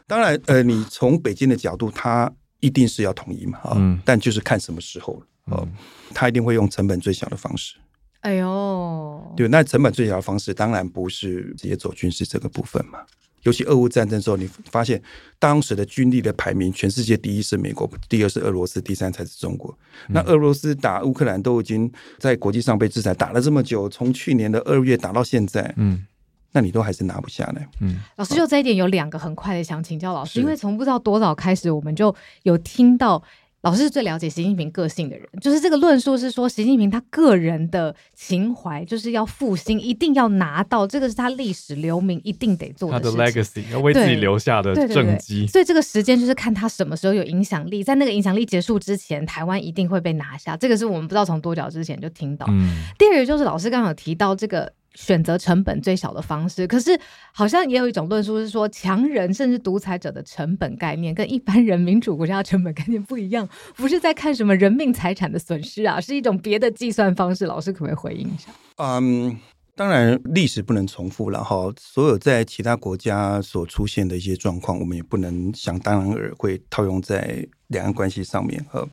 [0.06, 2.30] 当然，呃，你从北京的角度，他
[2.60, 5.56] 一定是要统一嘛，嗯，但就是看什么时候了。
[5.56, 5.68] 哦，
[6.14, 7.78] 他一定会用成本最小的方式。
[8.22, 13.00] 哎呦，对，那成本最小的方式当然不是直接走军事这个部分嘛。
[13.44, 15.02] 尤其俄乌战争之后，你发现
[15.38, 19.78] 当时的军力的排名，全世界第一是美国，第二是俄罗斯，第三才是中国。
[20.08, 26.06] 那俄罗斯打乌克兰都已经在国际上被制裁，打了这么久，从去年的二月打到现在，嗯，
[26.52, 27.68] 那你都还是拿不下来。
[27.82, 33.24] 嗯，老师就这一点有两个很快的想请教老师，因为从不知道多早开始，我们就有听到。
[33.62, 42.98] 老师是最了解习近平个性的人，就是这个论述是说，习近平他个人的情怀就是要复兴，一定要拿到，这个是他历史留名一定得做的。
[42.98, 45.46] 他的 legacy 要为自己留下的政绩。
[45.48, 50.56] 所以这个时间就是看他什么时候有影响力，在那个影响力结束之前，台湾一定会被拿下。
[50.56, 52.46] 这个是我们不知道从多久之前就听到。
[52.50, 56.68] 嗯、第二个就是老师刚刚有提到这个选择成本最小的方式。
[56.68, 57.00] 可是
[57.32, 67.46] 好像也有一种论述是说，强人甚至独裁者的成本概念跟一般人民主国家的成本概念不一样，不是在看什么人命财产的损失啊，是一种别的计算方式。
[67.46, 68.52] 老师可不可以回应一下？
[68.78, 69.38] 嗯。
[69.76, 71.74] 当然，历史不能重复了哈。
[71.80, 78.86] 所有在其他国家所出现的一些状况，我们也不能想当然尔会套用在两岸关系上面哈。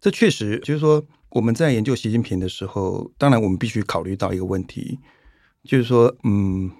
[0.00, 4.98] 这确实就是说，我们在研究习近平的时候，当然我们必须考虑到一个问题，
[5.64, 6.70] 就是说，嗯，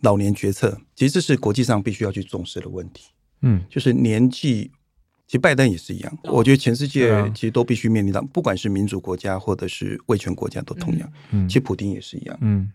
[0.00, 3.10] 老年决策其实这是国际上必须要去重视的问题。
[3.42, 4.70] 嗯，就是年纪，
[5.26, 6.18] 其实拜登也是一样。
[6.24, 11.12] 我觉得全世界其实都必须面临到，不管是民主国家或者是威权国家都同样。
[11.30, 12.38] 嗯，其实普丁也是一样。
[12.40, 12.72] 嗯。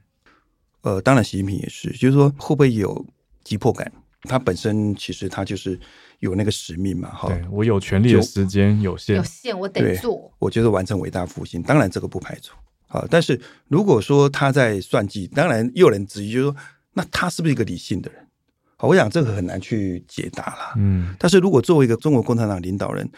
[0.82, 3.06] 呃，当然，习近平也是，就是说会不会有
[3.44, 3.92] 急迫感？
[4.24, 5.80] 他本身其实他就是
[6.20, 7.28] 有那个使命嘛，哈。
[7.28, 10.32] 对，我有权利的时间有限，有限，我得做。
[10.40, 12.56] 我觉得完成伟大复兴，当然这个不排除。
[12.92, 16.56] 好，但是如果说他在算计，当然又有人质疑，就是说，
[16.94, 18.28] 那他是不是一个理性的人？
[18.76, 20.74] 好，我想这个很难去解答了。
[20.76, 23.10] 嗯，但是如果作为一个中国共产党领导人，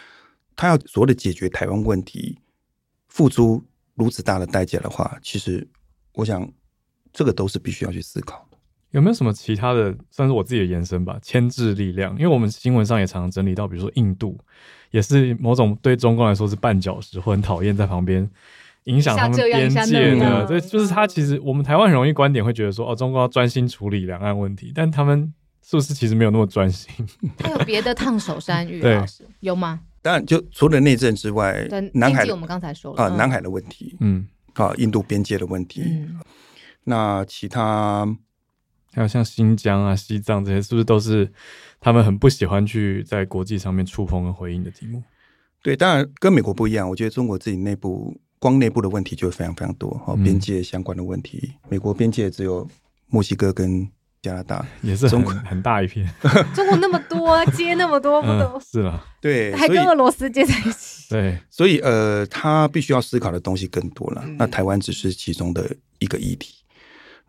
[0.56, 2.38] 他要所谓的解决台湾问题，
[3.08, 3.64] 付出
[3.96, 5.68] 如此大的代价的话，其实
[6.14, 6.48] 我想。
[7.16, 8.58] 这个都是必须要去思考的。
[8.90, 11.16] 有没有什么其他的，算是我自己的延伸吧？
[11.22, 14.36] 牵制力量，因为我们新闻上也常常整理到，比如说印度，
[14.90, 18.28] 也是某种对中共来说是绊脚石，或很讨厌在旁边
[18.86, 20.46] 影响他们边界的。
[20.46, 26.90] 对，就是他其实我们台湾很容易观点会觉得说，哦，中国要专心处理两岸问题，但他们是不是其实没有那么专心？
[27.38, 29.00] 他有别的烫手山芋，对，
[29.40, 29.80] 有吗？
[30.02, 35.82] 当然，就除了内政之外，南海我们刚才说了啊，南海的问题，嗯，啊，印度边界的问题。
[35.84, 36.20] 嗯
[36.86, 38.06] 那其他
[38.92, 41.32] 还有像新疆啊、西藏这些，是不是都是
[41.80, 45.02] 他们很不喜欢去在国际上面触碰和回应的题目？
[45.62, 46.90] 对，当然跟美国不一样。
[46.90, 51.40] 我觉得中国自己内部光内部的问题就非常非常多哈，边界相关的问题。
[51.44, 52.68] 嗯、美国边界只有
[53.08, 53.88] 墨西哥跟
[54.22, 56.06] 加拿大，也是中国很大一片。
[56.54, 59.02] 中国那么多接那么多，不都、嗯、 是了？
[59.22, 61.08] 对，还跟俄罗斯接在一起。
[61.16, 64.22] 对，所以呃，他必须要思考的东西更多了。
[64.26, 66.56] 嗯、那台湾只是其中的一个议题。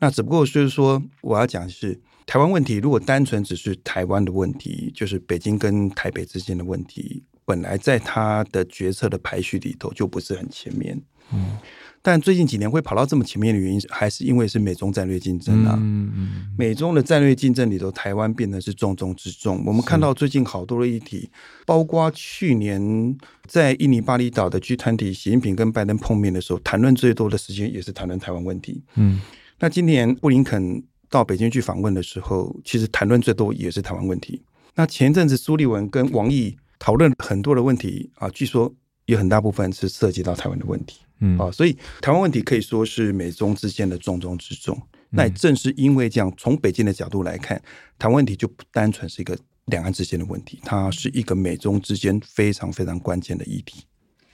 [0.00, 1.96] 那只不过就是说，我要讲的是
[2.26, 2.78] 台湾问题。
[2.78, 11.00] 如果单纯只是台湾的问题，就是北京跟台北之间的问题，本来在他的决策的排序里头就不是很前面。
[11.32, 11.56] 嗯，
[12.02, 15.74] 但最近几年会跑到这么前面的原因，还是因为是美中战略竞争啊。
[15.80, 16.54] 嗯嗯。
[16.58, 19.62] 美中的战略竞争里头，台湾变得是重中之重。
[19.64, 21.30] 我们看到最近好多的议题，
[21.64, 28.82] 包括去年在印尼巴厘岛的 G20，习近平跟拜登碰面的时候，谈论最多的时间也是谈论台湾问题。
[28.96, 29.20] 嗯。
[29.58, 34.42] 那今年布林肯到北京去访问的时候，其实谈论最多也是台湾问题。
[34.74, 38.72] 那前阵子苏立文跟王毅讨论很多的问题啊，据说
[39.06, 44.80] 有很大部分是涉及到台湾的问题，嗯啊，所以台湾问题可以说是美中之间的重中之重。
[45.10, 47.56] 那也正是因为这样，从北京的角度来看，
[47.98, 53.84] 台湾问题就不单纯是一个两岸之间的问题，它是一个美中之间非常非常关键的议题。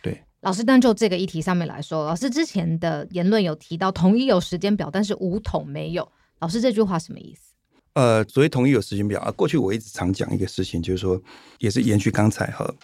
[0.00, 6.10] 对老师，单就这个议题上面来说，老师之前的言论有提到统一有时间表，但是武统没有。
[6.38, 7.49] 老师这句话什么意思？
[8.00, 11.22] 呃，所谓统一有时间表啊，过去我一直常讲一个事情，就是说，
[11.58, 12.74] 也是延续刚才哈，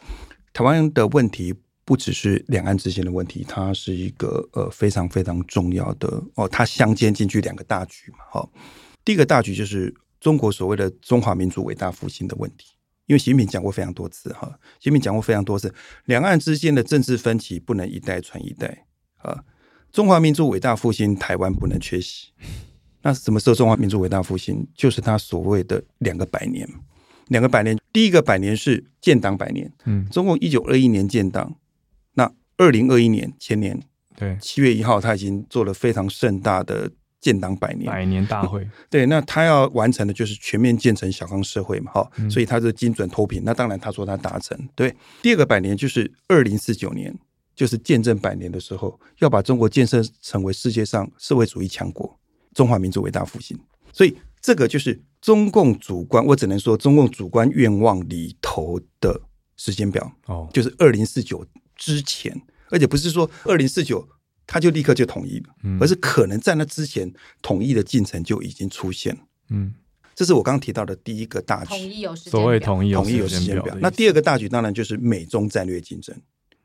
[0.53, 1.55] 台湾的问题
[1.87, 8.19] 不只是两岸之间的问题，它是一个呃非常非常重要的哦，它相间进去两个大局嘛。
[8.31, 8.47] 哈，
[9.07, 12.75] 第一个大局就是中国所谓的中华民族伟大复兴的问题。
[13.07, 14.47] 因为习近平讲过非常多次哈，
[14.79, 15.73] 习近平讲过非常多次，
[16.05, 18.85] 两岸之间的政治分歧不能一代传一代
[19.23, 19.43] 啊。
[19.91, 22.33] 中华民族伟大复兴，台湾不能缺席。
[23.07, 24.67] 那什么时候中华民族伟大复兴？
[24.75, 26.69] 就是他所谓的两个百年，
[27.29, 27.79] 两个百年。
[27.93, 31.55] 第一个百年是建党百年，嗯，中共一九二一年建党，
[32.15, 33.81] 那二零二一年前年，
[34.17, 36.91] 对，七月一号他已经做了非常盛大的。
[37.19, 43.43] 建党百年，百年大会， 对，那他要完成的就是全面建成小康社会嘛，哈、嗯，所以他是精准脱贫。
[43.43, 44.57] 那当然，他说他达成。
[44.77, 47.13] 对，第二个百年就是二零四九年，
[47.57, 52.17] 就是见证百年的时候，要把中国建设成为世界上社会主义强国，
[52.57, 53.57] 中华民族伟大复兴。
[53.93, 59.21] 所以这个就是中共主观，我只能说中共主观愿望里头的
[59.57, 64.09] 时间表哦，就是二零四九之前，而且不是说二零四九。
[64.49, 65.47] 他就立刻就统一了，
[65.81, 69.21] 而是可能在那之前统一的进程就已经出现了。
[69.49, 69.75] 嗯，
[70.15, 71.71] 这是我刚刚提到的第一个大局。
[71.71, 73.77] 统一有时，所谓统一统一有时间表。
[73.81, 76.15] 那第二个大局当然就是美中战略竞争，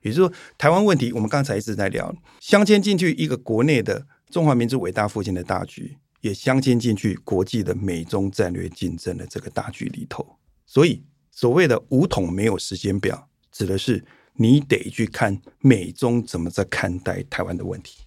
[0.03, 10.37] 也就是说，台湾问题我们刚才一直在聊，镶嵌进去一个国内的中华民族伟大复兴的大局，也镶嵌进去国际的美中战略竞争的这个大局里头。
[10.65, 14.03] 所以，所谓的五统没有时间表，指的是。
[14.33, 17.99] 你得去看美中怎么在看待台湾的问题，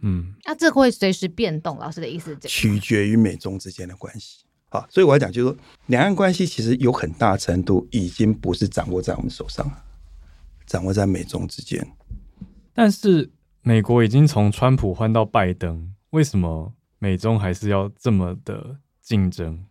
[0.00, 1.76] 嗯，那、啊、这会随时变动。
[1.76, 4.44] 老师的意思是这样，取决于美中之间的关系。
[4.70, 9.70] 好，所以我要讲，就是说，两岸关系其实有很大程度已经不是掌握在我们手上，
[10.66, 11.86] 掌握在美中之间。
[12.72, 13.30] 但是
[13.62, 19.64] 美国已经从川普换到拜登，为什么美中还是要这么的竞争？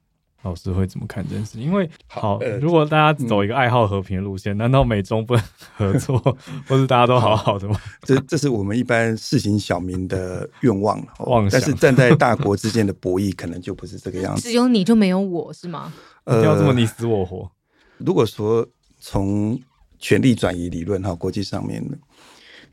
[0.43, 1.59] 老师会怎么看这件事？
[1.59, 5.43] 因为好，呃、如果大家走一个爱好和平的路线，嗯、难道美中不能
[5.75, 6.17] 合作，
[6.67, 7.75] 或是大家都好好的吗？
[8.03, 11.49] 这这是我们一般市井小民的愿望 了。
[11.51, 14.43] 但是站在大国之间的博弈，可能就不是这个样子。
[14.43, 15.91] 只有你就没有我是吗？
[16.23, 17.51] 呃，要这么你死我活？
[17.97, 18.65] 如果说
[18.99, 19.59] 从
[19.97, 21.97] 权力转移理论哈，国际上面的，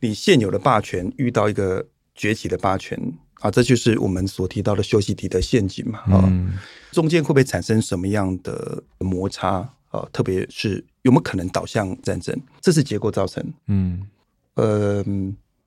[0.00, 2.98] 你现有的霸权遇到一个崛起的霸权。
[3.40, 5.98] 啊，这就是我们所提到的修昔底德陷阱嘛。
[6.00, 6.56] 啊，嗯、
[6.92, 9.58] 中间会不会产生什么样的摩擦？
[9.90, 12.34] 啊，特别是有没有可能导向战争？
[12.62, 13.44] 这是结构造成。
[13.66, 14.08] 嗯，
[14.54, 15.04] 呃，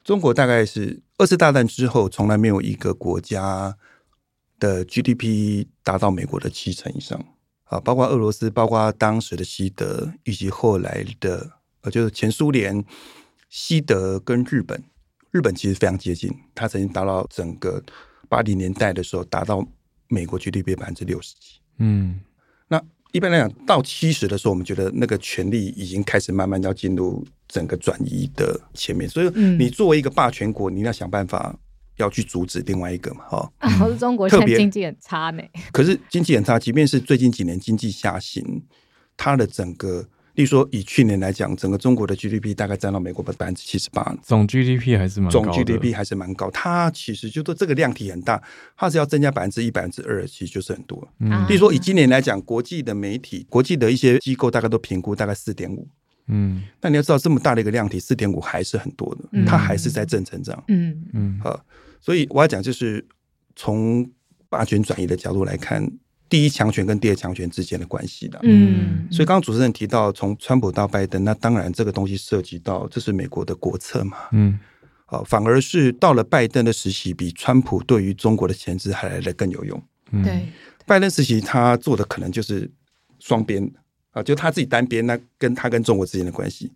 [0.04, 3.78] 中国大概是二次大战之后，从来没有一个国家
[4.60, 7.24] 的 GDP 达到美国的七成以上。
[7.66, 12.84] 啊，包括俄罗斯，包括当时的西德，以及后来的呃，就是前苏联、
[13.50, 14.84] 西德跟日本。
[15.32, 17.84] 日本其实非常接近，它曾经达到整个
[18.30, 19.64] 八零年代的时候达到
[20.08, 21.60] 美国 GDP 百分之六十几。
[21.80, 22.22] 嗯，
[22.70, 22.82] 那
[23.12, 29.08] 一般来讲到七十的时候，我们觉得那个权力已经开始慢慢要进入整个转移的前面。
[29.08, 29.30] 所以，
[29.60, 31.54] 你作为一个霸权国，你要想办法
[31.98, 33.26] 要去阻止另外一个嘛？
[33.28, 33.52] 哈、
[34.00, 35.44] 中国现在经济很差呢。
[35.74, 38.64] 可是经济很差，即便是最近几年经济下行，
[39.18, 40.08] 它的整个。
[40.38, 45.45] 例如说，以去年来讲，整个中国的 GDP 大概占到美国的百分之七十八，总 GDP 还是蛮高的。
[45.47, 46.52] 总 GDP 还是蛮高。
[46.52, 48.39] 它其实就说这个量体很大，
[48.76, 51.08] 它是要增加百分之一、百分之二，其实就是很多。
[51.17, 55.88] 嗯，例如说以今年来讲，国际的媒体、国际的一些机构大概都评估大概四点五。
[56.28, 60.63] 嗯，那你要知道，这么大的一个量体，四点五还是很多的，它还是在正成长。
[60.67, 61.60] 嗯嗯，好，
[62.00, 63.04] 所以我要讲就是
[63.56, 64.08] 从
[64.50, 65.91] 霸权转移的角度来看。
[66.30, 74.60] 第一强权跟第二强权之间的关系的，嗯，所以刚刚主持人提到从川普到拜登，那当然这个东西涉及到这是美国的国策嘛，嗯，
[75.06, 79.82] 好，反而是到了拜登的时期，比川普对于中国的钳制还来得更有用，
[80.24, 80.50] 对，
[80.86, 82.70] 拜登时期他做的可能就是
[83.20, 83.72] 双边
[84.12, 86.70] 啊，就他自己单边，那跟他跟中国之间的关系，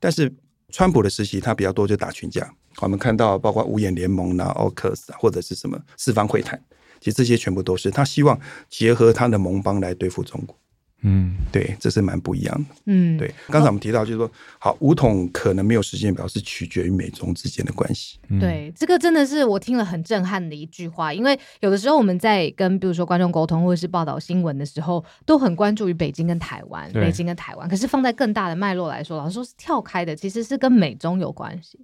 [0.00, 0.32] 但是
[0.70, 6.60] 川普的时期他比较多就打群架，我们看到包括五眼联盟啊、奥克斯啊，或者是什么四方会谈。
[7.00, 10.56] 其实这些全部都是他希望结合他的盟邦来对付中国。
[11.02, 12.74] 嗯，对，这是蛮不一样的。
[12.84, 13.34] 嗯，对。
[13.48, 18.18] 刚才我们提到，就是说，好，武统可能没有时间表，是取决于美中之间的关系。
[18.28, 21.10] 嗯、对，这个真的是我听了很震撼的一句话。
[21.10, 27.66] 因为有的时候我们在跟比如说观众沟通或者是报道新闻的时候，都很关注于北京跟台湾，北京跟台湾。
[27.66, 31.80] 可是放在更大的脉络来说，老实说是跳开的，其实是跟美中有关系。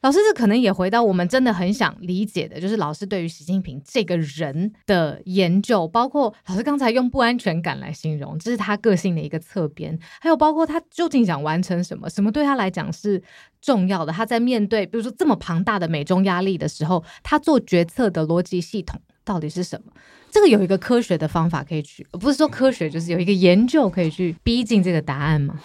[0.00, 13.20] 老师，这可能也回到我们真的很想理解的，就是老师对于习近平这个人的研究，包括老师刚才用不安全感来形容，这是他个性的一个侧边，还有包括他究竟想完成什么，什么对他来讲是
[13.60, 14.12] 重要的。
[14.12, 19.92] 他在面对比如说这么庞大的美中压力的时候，他做决策的逻辑系统到底是什么？
[20.30, 25.58] 这个有一个科学的方法可以去，不是说科学，就是有一个研究可以去逼近这个答案吗？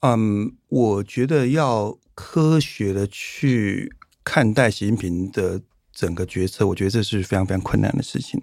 [0.00, 1.96] 嗯，我觉得要。
[2.16, 5.60] 科学的去看待习近平的
[5.92, 8.42] 整个决策，我觉得这是非常非常困难的事情。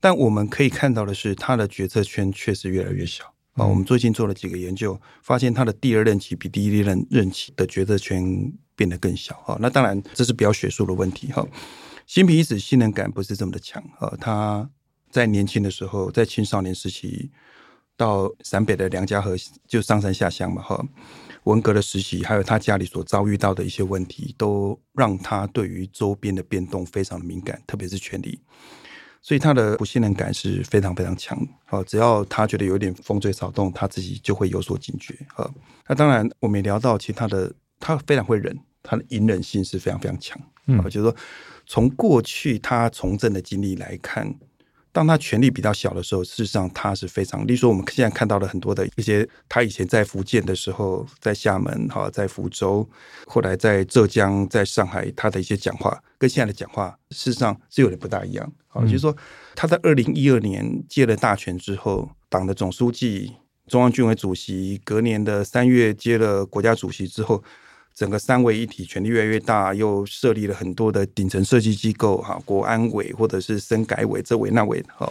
[0.00, 3.64] 但我们可以看到的是，他的决策圈确实越来越小啊。
[3.64, 9.56] 我们最近做了几个研究，发现他的第二任期比第一任任期的决策圈变得更小啊。
[9.60, 11.46] 那当然这是比较学术的问题哈。
[12.04, 14.12] 习近平一直信任感不是这么的强啊。
[14.20, 14.68] 他
[15.08, 17.30] 在年轻的时候，在青少年时期
[17.96, 19.36] 到陕北的梁家河
[19.68, 20.84] 就上山下乡嘛哈。
[21.44, 28.40] 文革的时期，还有他家里所遭遇到的一些问题，都让他对于周边的变动非常的敏感，特别是权力，
[29.20, 31.36] 所以他的不信任感是非常非常强。
[31.64, 35.14] 好，只要他觉得有点风吹草动，他自己就会有所警觉。
[35.34, 35.52] 好，
[35.88, 40.40] 那当然我们也聊到，其他的他非常会忍，他的隐忍性是非常非常强。
[40.66, 41.16] 嗯，就是说
[41.66, 44.32] 从过去他从政的经历来看。
[44.92, 52.86] 当他权力比较小的时候，事实上他是非常，例如说我们现在看到的很多的一些，他以前在福建的时候，在厦门哈，在福州，
[53.26, 58.52] 后来在浙江，在上海，他的一些讲话跟现在的讲话，事实上是有点不大一样。
[58.68, 59.16] 好，就是说
[59.54, 63.32] 他在二零一二年接了大权之后，党的总书记、
[63.66, 67.42] 中央军委主席，隔年的三月接了国家主席之后。
[67.94, 75.10] 整个三位一体权力越来越大，又设立了很多的顶层设计机构，哈，国安委或者是深改委这委那委，哈，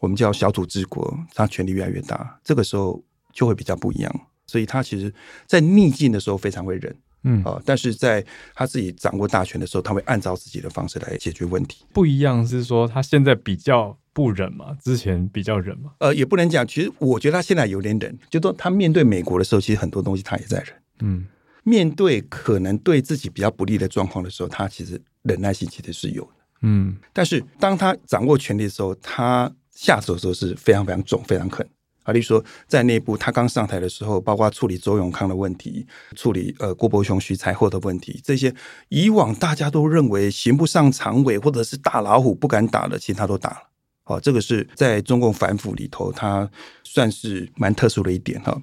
[0.00, 3.02] 我们叫小组治国，它权力越来越大，这个时候
[3.32, 4.20] 就会比较不一样。
[4.46, 5.12] 所以他其实，
[5.46, 6.96] 在逆境的时候非常会忍。
[7.28, 11.84] 嗯啊，但是在他自己掌握大权的时候，他会按照自己的方式来解决问题。
[11.92, 15.90] 不一样是说他现在比较不忍嘛，之前比较忍嘛。
[15.98, 20.68] 呃，也不能讲，其实我觉得他现在有点忍，就说他面对美国的时候，其实很多东西他也在忍。
[21.00, 21.26] 嗯，
[21.68, 26.30] 面对可能对自己比较不利的状况的时候，他其实忍耐性其实是有的。
[26.62, 31.68] 嗯，但是当他掌握权力的时候，他下手的时候是非常非常重、非常狠。
[32.04, 38.54] 啊，例如说，在内部他刚上台的时候，包括处理周永康的问题，处理呃郭伯雄、徐才厚的问题，这些
[38.90, 43.62] 以往大家都认为刑不上常委或者是大老虎不敢打的，其实他都打了。
[44.04, 46.48] 好，这个是在中共反腐里头，他
[46.84, 48.56] 算是蛮特殊的一点哈。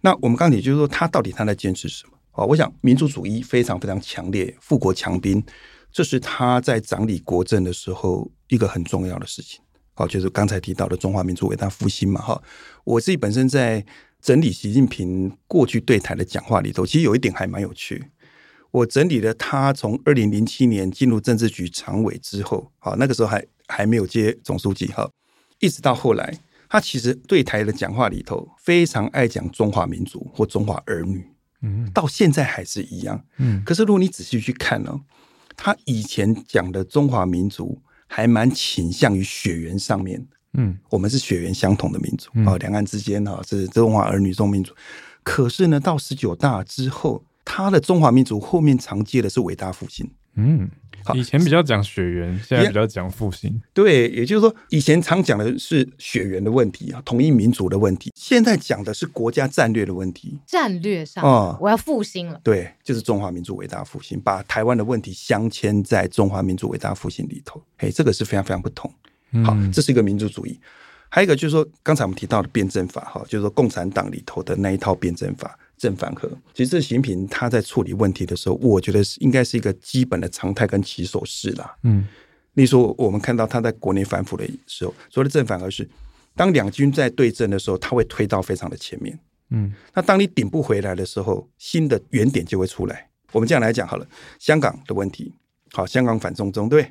[0.00, 2.15] 那我们刚才就是说，他到底他在坚持什么？
[2.36, 5.42] 啊，我想民族主义非常非常强烈，富国强兵，
[5.90, 9.60] 这是他在掌理国政的时候一个很重要的事情。
[9.94, 12.40] 好，就是刚才提到的中华民族伟大复兴嘛，哈。
[12.84, 13.84] 我自己本身在
[14.20, 18.04] 整理习近平过去对台的讲话里头，其实有一点还蛮有趣。
[18.72, 25.08] 我整理了他从二零零七年进入政治局常委之后，好，那个时候还还没有接总书记，哈，
[25.60, 31.26] 一直到后来，他其实对台的讲话里头非常爱讲中华民族或中华儿女，
[31.66, 33.62] 嗯，到现在还是一样，嗯。
[33.64, 35.00] 可是如果你仔细去看呢，
[35.56, 37.82] 他以前讲的中华民族。
[38.08, 44.72] 还蛮倾向于血缘上面，嗯，我们是血缘相同的民族啊，两、嗯、岸之间哈是中华儿女中民族。
[45.24, 50.70] 可是呢，到十九大之后，他的中华民族后面常接的是伟大复兴，嗯。
[51.14, 53.60] 以前比较讲血缘，现在比较讲复兴。
[53.72, 58.12] 对，也就是说，以前常讲的是血缘的问题啊，统一民族的问题。
[58.14, 60.38] 现在讲的是国家战略的问题。
[60.46, 62.40] 战略上啊，我要复兴了。
[62.42, 67.62] 对，就是中华民族伟大复兴，把台湾的问题镶嵌在中华民族伟大复兴里头。
[67.76, 68.92] 哎，这个是非常非常不同。
[69.44, 70.58] 好，这是一个民族主义。
[71.08, 75.58] 还有一个就是说，刚才我们提到的辩证法，哈，就是说共产党里头的那一套辩证法。
[75.76, 81.76] 正反合，其实习近平他在处理问题的时候，我觉得是应该是一个基本的常态跟起手式啦。
[81.82, 82.06] 嗯，
[82.54, 85.88] 例如说我们看到他在国内反腐的时候，所谓的正反合是，
[86.34, 89.18] 当两军在对阵的时候，他会推到非常的前面。
[89.50, 93.08] 嗯，那当你顶不回来的时候，新的原点就会出来。
[93.32, 94.06] 我们这样来讲好了，
[94.38, 95.34] 香港的问题，
[95.72, 96.90] 好，香港反送中，对，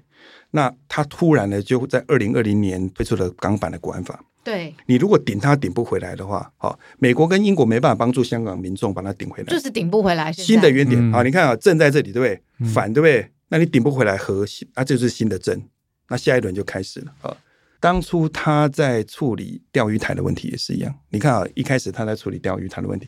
[0.51, 4.23] 那他突然呢就在二零二零年推出了港版的国安法。
[4.45, 10.31] 对，你如果顶他顶不回来的话，好，美国跟英国没办法帮助香港民众把它顶回来，就是顶不回来。
[10.31, 12.69] 新的原点，好，嗯、你看啊，正在这里，对不对？
[12.71, 13.27] 反，对不对？
[13.49, 15.59] 那你顶不回来，和啊，这就是新的正。
[16.09, 17.35] 那下一轮就开始了啊。
[17.79, 23.07] 当初他在处理钓鱼台的问题也是一样，你看啊，一开始他在处理钓鱼台的问题，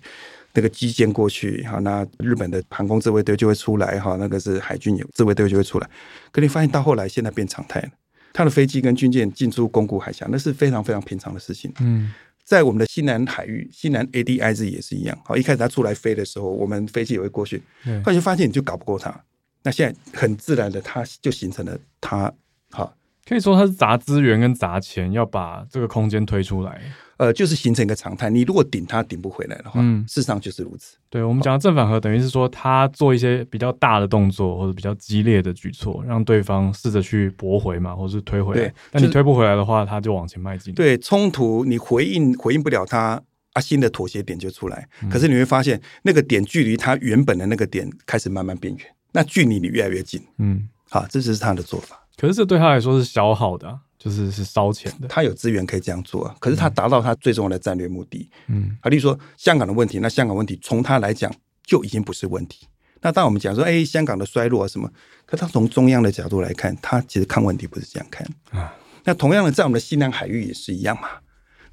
[0.53, 5.87] 那个基建过去，哈，那日本的航空自卫队就会出来，哈，那个是海军有自卫队就会出来。
[6.31, 7.89] 可你发现到后来，现在变常态了。
[8.37, 11.73] 他的飞机跟军舰进出宫古海峡，那是非常非常平常的事情。
[11.79, 12.13] 嗯，
[12.43, 15.19] 在我们的西南海域，西南 ADIZ 也是一样。
[15.25, 17.63] 好，一开始他出来飞的时候，我们飞机也会过去，
[18.03, 19.11] 后来就发现你就搞不过他。
[19.63, 22.31] 那现在很自然的，他就形成了他，
[22.69, 22.95] 好，
[23.27, 26.79] 可以说他是砸资源跟砸钱，要把这个空间推出来。
[27.17, 28.29] 呃，就是形成一个常态。
[28.29, 30.97] 你如果顶他顶不回来的话，嗯，事实上就是如此。
[31.09, 38.61] 对，我们讲的正反合，等于是说他做一些比较大的动作或者比较激烈的举措，让对方试着去驳回嘛，或者是推回来。
[38.61, 40.73] 对，但你推不回来的话，他就往前迈进。
[40.73, 43.21] 对，冲突你回应回应不了他，
[43.53, 44.87] 啊，新的妥协点就出来。
[45.09, 50.21] 可是你会发现，那个点距离他原本的那个点开始慢慢变远，那距离你越来越近。
[50.37, 51.99] 嗯，好，这就是他的做法。
[52.15, 53.79] 可是这对他来说是消耗的啊。
[54.07, 56.35] 就是是烧钱的，他有资源可以这样做啊。
[56.39, 61.33] 可是他达到他最重要的战略目的，嗯，啊，例如说香港的问题，那香港问题从他来讲
[61.65, 62.65] 就已经不是问题。
[63.01, 64.89] 那当我们讲说，哎，香港的衰落啊什么，
[65.25, 68.73] 可他从中央的角度来看，他其实看问题不是这样看啊。
[69.03, 71.09] 那同样的，在我们的西南海域也是一样嘛。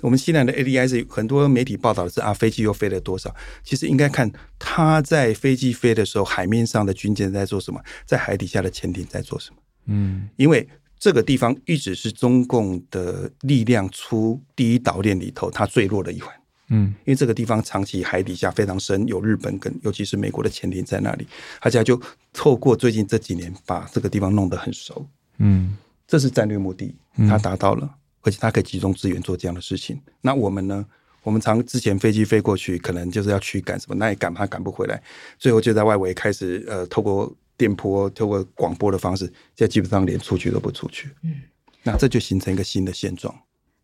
[0.01, 3.35] 我们西南的 ADI 是很多媒体报道的是啊，飞机又飞了多少？
[3.63, 9.57] 其实应该看他在飞机飞的时候，海面上的军舰在做什么，在海底下的潜艇在做什么？
[9.87, 10.69] 嗯，因为。
[11.05, 16.35] 这个地方一直是中共的力量出第一岛链里头，它最弱的一环。
[16.69, 21.27] 嗯，因为这个地方长期海底下非常深，有日本跟尤其是美国的潜艇在那里，
[21.61, 22.01] 大家就
[22.33, 25.07] 透过最近这几年把这个地方弄得很熟。
[25.37, 25.77] 嗯，
[26.09, 26.95] 这是战略目的，
[27.29, 30.01] 它达到了，而且它可以集中资源做这样的事情。
[30.23, 30.87] 那我们呢？
[31.23, 35.03] 我们常之前飞机飞过去，可能就是要驱赶什么，那也赶怕赶不回来，
[35.39, 37.31] 最后就在外围开始呃，透过。
[37.57, 41.11] 电波透过广播的方式，现在基本上连出去都不出去。
[41.23, 41.43] 嗯，
[41.83, 43.35] 那这就形成一个新的现状。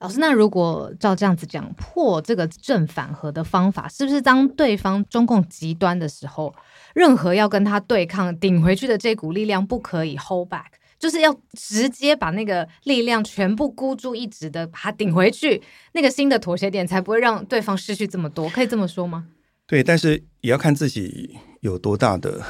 [0.01, 6.55] 老师，那如果照这样子讲，破这个正反合的方法，是不是当对方中共极端的时候，
[6.95, 15.61] 任何要跟他对抗、顶回去的这股力量不可以 hold back，就是要直接把那个力量全部孤注一掷的把它顶回去，
[15.93, 19.27] 那个新的妥协点才不会让对方失去这么多，可以这么说吗？
[19.66, 22.43] 对，但是也要看自己有多大的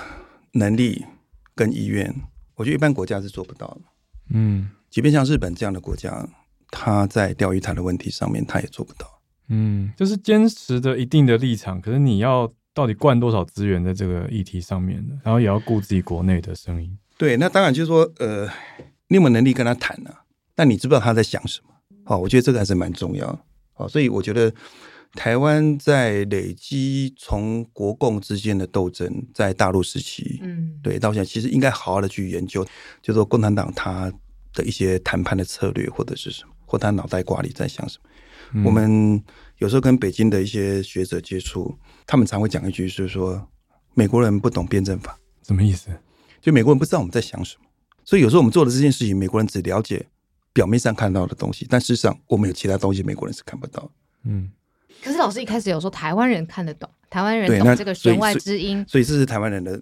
[0.52, 1.04] 能力
[1.54, 2.14] 跟意愿。
[2.54, 3.80] 我觉得一般国家是做不到的。
[4.30, 6.28] 嗯，即便像日本这样的国家，
[6.70, 9.20] 他在钓鱼台的问题上面，他也做不到。
[9.48, 15.18] 嗯，就是坚持着一定的立场，可是你要到底灌多少资源在这个议题上面呢？
[15.24, 16.96] 然后也要顾自己国内的声音。
[17.16, 18.46] 对，那当然就是说，呃，
[19.08, 20.22] 你有没有能力跟他谈呢、啊？
[20.54, 21.74] 但你知不知道他在想什么？
[22.04, 23.46] 好，我觉得这个还是蛮重要。
[23.72, 24.52] 好，所以我觉得
[25.14, 32.64] 台湾在累积从国共之间的斗争，在大陆时期，嗯，对，到现在其实应该好好的去研究，
[33.02, 34.12] 就是说共产党他
[34.52, 38.10] 的一些谈判的策略或者是什么，或他脑袋瓜里在想什么。
[38.52, 39.22] 嗯、我们
[39.58, 43.48] 有时候跟北京的一些学者接触，他们常会讲一句，就是说
[43.94, 45.90] 美国人不懂辩证法，什么意思？
[46.40, 47.66] 就美国人不知道我们在想什么，
[48.04, 50.06] 所以有时候我们做的这件事情，美国人只了解
[50.52, 53.90] 表面上看到的东西，但事实上我们有其他东西，美国人是看不到。
[54.24, 54.50] 嗯，
[55.02, 59.80] 可是老师一开始有说台湾人看得懂，台湾人懂这个弦外之音，所以这是台湾人的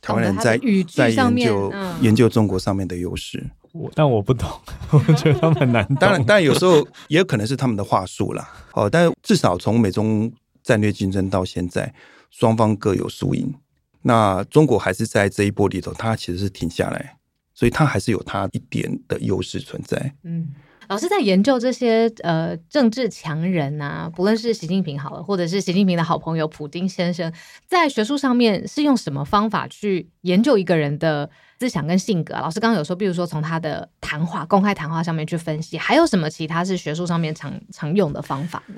[0.00, 3.50] 台湾人在语句上面在研究、嗯、研究中国上面的优势。
[3.72, 4.48] 我但我不懂，
[4.90, 5.96] 我觉得他们很难懂。
[5.96, 8.46] 当然，当然有时候也有可能是他们的话术啦。
[8.74, 10.30] 哦，但是至少从美中
[10.62, 11.94] 战略竞争到现在，
[12.30, 13.54] 双方各有输赢。
[14.02, 17.16] 那中国还是在这一波里头，它其实是停下来，
[17.54, 20.14] 所以它还是有它一点的优势存在。
[20.24, 20.48] 嗯。
[20.92, 27.32] 老师在研究这些呃政治强人啊，不论是习近平好了，或者是习近平的好朋友普丁先生，
[27.66, 32.34] 在学术上面是用什么方法去研究一个人的思想跟性格？
[32.34, 38.74] 老师刚刚有说，比如说从他的谈话、公开谈话上面去分析，还有什么其他是学术上面常常用的方法呢？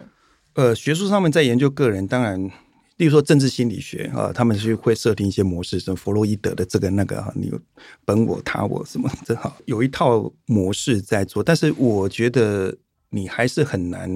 [0.52, 2.48] 呃，学术上面在研究个人，当然。
[2.96, 7.60] 例如说政治心理学啊，他们是会设定一些模式，什么弗洛伊德的这个那个哈，你有
[8.04, 12.76] 本我他我什么正好有一套模式在做，但是我觉得
[13.10, 14.08] 你还是很难。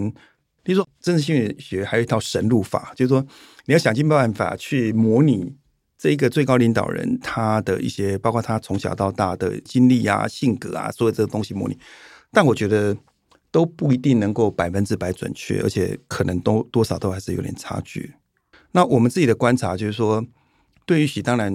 [0.65, 3.27] 例如说政治心理学还有一套神路法，就是说
[3.65, 5.57] 你要想尽办法去模拟
[5.97, 11.77] 这一个最高领导人他的一些，包括他从小到大的经历啊、性格啊，所有这个东西模拟，
[12.31, 12.97] 但我觉得
[13.51, 18.13] 都不一定能够百分之百准确，而且可能都多少都还是有点差距。
[18.79, 20.25] 那我们自己的观察就是说，
[20.87, 21.53] 对于喜，当然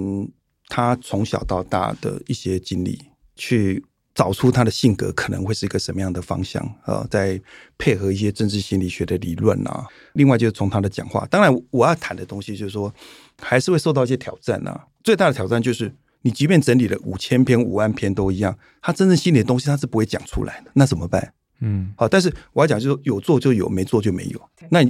[0.68, 3.00] 他从小到大的一些经历，
[3.34, 3.82] 去
[4.14, 7.40] 找出他的性格可能会是一个什么样的方向啊，再
[7.78, 9.86] 配合一些政治心理学的理论啊。
[10.12, 12.92] 另外就是从他的讲话，当然我要谈的东西就是说，
[13.40, 14.86] 还是会受到一些挑战啊。
[15.02, 21.32] 最大的挑战就是，你即便整理了五千篇、五万篇都一样，他真正心里的东西他是不会讲出来的，那怎么办？
[21.60, 24.50] 嗯，好，但是我要讲就是说，有做就有，没做就没有。
[24.68, 24.80] 那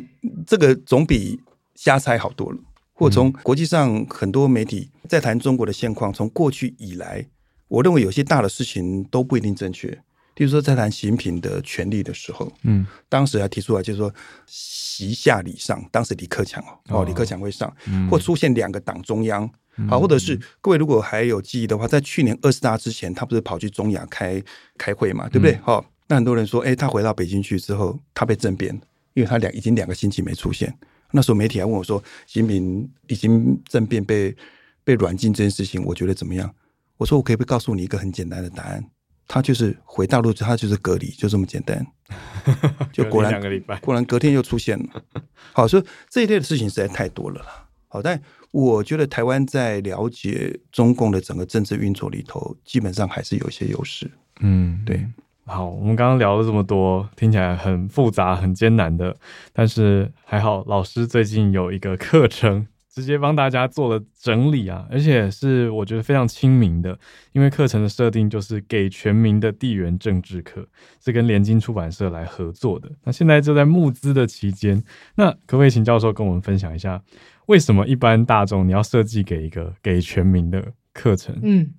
[0.45, 1.41] 这个总比。
[1.75, 2.59] 瞎猜好多了，
[2.93, 7.27] 或从国际上很多媒体在谈中国的现况，从过去以来，
[7.69, 9.99] 我认为有些大的事情都不一定正确。
[10.37, 14.13] 比如说在谈习近平的权利的时候，嗯，当时还提出来就是说
[14.47, 17.05] 习下礼上，当时李克强哦，哦。
[17.05, 17.73] 李克强会上，
[18.11, 19.49] 或出现两个党中央，
[19.89, 24.43] 好，或者是各位如果还有记忆的话，在去年二十大之前，他不是跑去中亚开
[24.77, 25.57] 开会嘛，对不对？
[25.63, 28.75] 好，那很多人说，哎，他回到北京去之后，他被政变，
[29.13, 30.77] 因为他两已经两个星期没出现。
[31.15, 34.37] 那时候媒体还问我说：“习近平已经政变被
[34.83, 36.53] 被软禁这件事情，我觉得怎么样？”
[36.99, 38.85] 我说：“我可以不告诉你一个很简单的答案，
[39.29, 41.87] 他就是回大陆，他就是隔离，就这么简单。
[42.93, 45.05] ”就果然两个礼拜，果然隔天又出现了。
[45.53, 47.69] 好，所以这一类的事情实在太多了啦。
[47.87, 54.11] 好，但我觉得台湾在了解中共的整个政治运作里头，基本上还是有一些优势。
[54.41, 55.07] 嗯，对。
[55.47, 59.15] 好，我们刚刚聊了这么多，听起来很复杂、很艰难的，
[59.53, 66.99] 但是还好，老师最近有一个课程，直接帮大家做了整理啊，而且是我觉得非常亲民的，
[67.33, 70.67] 因为课程的设定就是给全民的地缘政治课，
[71.05, 72.91] 是跟联经出版社来合作的。
[73.05, 74.83] 那现在就在募资的期间，
[75.17, 77.03] 那可不可以请教授跟我们分享一下，
[77.47, 81.39] 为什么一般大众你要设计给一个给全民的课程？
[81.43, 81.71] 嗯。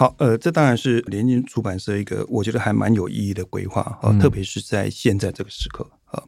[0.00, 6.24] 好，呃，这当然是联经出版社一个我觉得还蛮有意义的规划啊，嗯、特别是在现在这个时刻啊。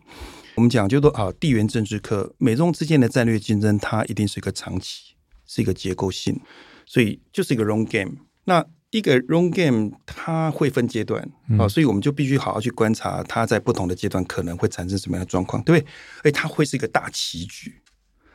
[0.56, 5.14] 我们讲就说啊，地缘政治课，美中之间的战略竞争，它一定是一个长期，
[5.46, 6.38] 是一个结构性，
[6.84, 8.16] 所以就是一个 long game。
[8.44, 11.26] 那一个 long game 它会分阶段
[11.58, 15.90] 啊，所以我们就必须好好去观察它在不同的阶段可能会产生什么样的状况，对不对？
[16.24, 17.72] 而它会是一个大棋局。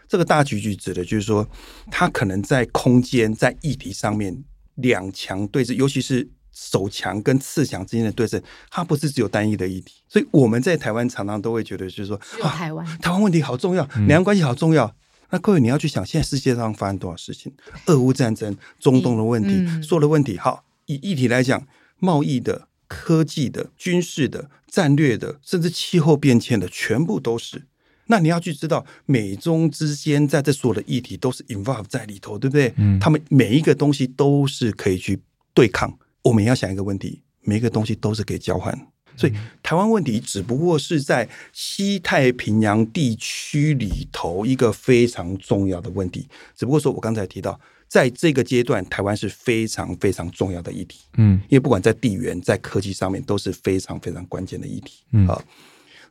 [0.07, 1.47] 这个大棋局指的就是说，
[1.91, 4.43] 它可能在空间、在议题上面。
[4.77, 9.93] 两强对峙，尤其是守强跟次强之间的对峙，它不是只有单一的议题。
[10.07, 14.85] 所以我们在台湾常常都会觉得，就是说，台湾台湾问题好重要，两岸关系好重要。
[14.85, 14.95] 嗯、
[15.31, 17.53] 那各位你要去想，现在世界上发生多少事情？
[17.85, 20.37] 俄乌战争、中东的问题、嗯、所有的问题。
[20.37, 21.67] 好，以议题来讲，
[21.99, 27.63] 贸易的、科技的、军事的、战略的，甚至气候变迁的，全部都是。
[28.07, 32.73] 那你要去知道，美中之间在这所有的议题都是 involve 在里头，对不对？
[32.77, 35.19] 嗯，他们每一个东西都是可以去
[35.53, 35.97] 对抗。
[36.23, 38.77] 我们要想一个问题，每一个东西都是可以交换。
[39.15, 39.33] 所以，
[39.63, 46.27] 台湾问题只不过是在西太平洋地区里头一个非常重要的问题。
[46.55, 50.99] 只不过说我刚才提到，在这个阶段，台湾是非常非常重要的议题。
[51.17, 54.99] 嗯，因为不管在地缘、在科技上面，都是非常非常关键的议题。
[55.13, 55.41] 嗯啊，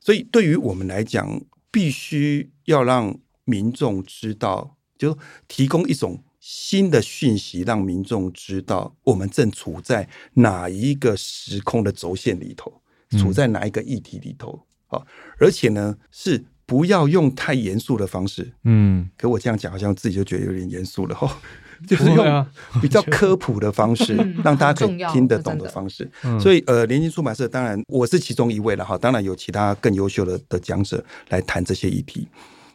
[0.00, 1.40] 所以对于我们来讲，
[1.76, 12.80] 必须要让民众知道，就提供一种新的讯息，让民众知道我们正处在哪一个时空的轴线里头。
[13.18, 15.04] 处在哪一个议题里头啊？
[15.38, 18.54] 而且呢，是不要用太严肃的方式。
[18.64, 21.38] 嗯，可我这样讲，好像自己就觉得有点严肃了哈。
[21.86, 22.46] 就是用
[22.80, 24.14] 比较科普的方式，
[24.44, 26.08] 让大家可以听得懂的方式。
[26.40, 28.96] 所以，呃，联经出版社当然我是其中一位了哈。
[28.96, 32.28] 当然有其他更优秀的的讲者来谈这些议题。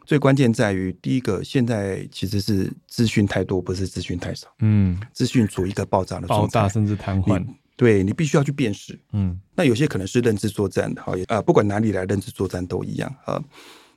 [0.05, 4.47] 最关键在于，第一个，现在其实是资讯太多，不是资讯太少。
[4.59, 7.45] 嗯，资讯处于一个爆炸的状态，爆炸甚至瘫痪。
[7.77, 13.41] 对，你必须要去辨识，嗯，那有些可能是认知作战的，好，啊，不管哪里来认知作战都一样啊。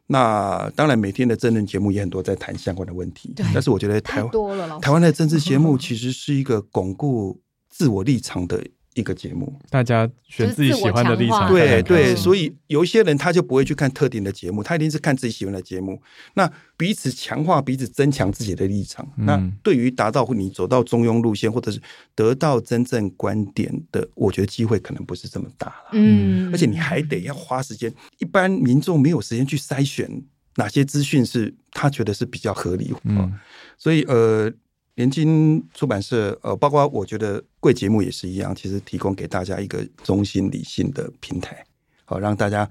[0.06, 8.64] 那当然，每天的政论节目也很多在谈相关的问题，对但是我觉得台湾台湾的政治节目其实是一个巩固自我立场的。
[8.94, 16.00] 一个节目，大家选自己喜欢的立场，对对，所以有一些人他就不会去看特定的节目，他一定是看自己喜欢的节目。
[16.34, 19.04] 那彼此强化、彼此增强自己的立场。
[19.18, 21.80] 嗯、那对于达到你走到中庸路线，或者是
[22.14, 25.90] 得到真正观点的，我觉得机会可能不是这么大了。
[25.92, 30.22] 嗯，而且你还得要花时间，一般民众没有时间去筛选
[30.54, 32.94] 哪些资讯是他觉得是比较合理。
[33.02, 33.32] 嗯，
[33.76, 34.52] 所以呃。
[34.94, 41.64] 联经出版社，呃，包括我觉得贵节目也是一样，其实提供给大家一个中心理性的平台，
[42.04, 42.68] 好让大家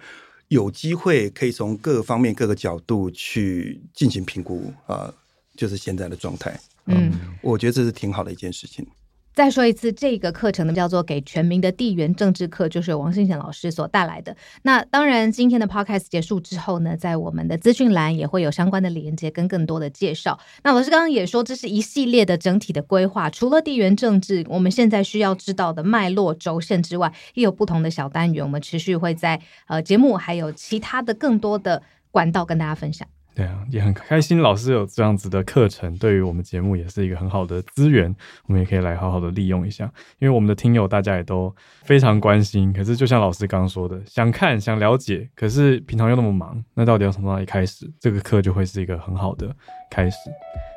[0.48, 5.14] 有机会可以从各方面各个角度去进行评估啊、呃，
[5.58, 6.58] 就是现在的状态。
[6.86, 7.12] 嗯，
[7.42, 8.86] 我觉得这是挺好的一件事情。
[9.34, 14.36] 再说一次，这个课程呢叫做《给全民的地缘政治课》，就是王信贤老师所带来的。
[14.62, 20.40] 那当然，今天的 podcast 结束之后呢，在我们的资讯栏也会有相关的连接跟更多的介绍。
[20.64, 31.82] 那老师刚刚也说，这是一系列的整体的规划，除了地缘政治，我们现在需要知道的脉络轴线之外，也有不同的小单元，我们持续会在呃节目还有其他的更多的
[32.12, 33.08] 管道跟大家分享。
[33.36, 38.16] 对啊，也很开心，老师有这样子的课程，对于我们节目也是一个很好的资源，
[38.46, 39.92] 我们也可以来好好的利用一下。
[40.20, 41.54] 因为我们的听友大家也都
[41.84, 47.92] 非常关心，可是就像老师刚刚说的，想看想了解，可是平常又那么忙，那到底要从哪里开始？
[48.00, 49.54] 这个课就会是一个很好的
[49.90, 50.18] 开始。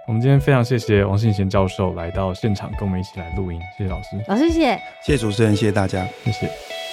[0.09, 6.86] 我们今天非常谢谢王信贤教授来到现场，跟我们一起来录音，谢谢老师，老师谢谢，谢谢主持人，谢谢大家，谢谢。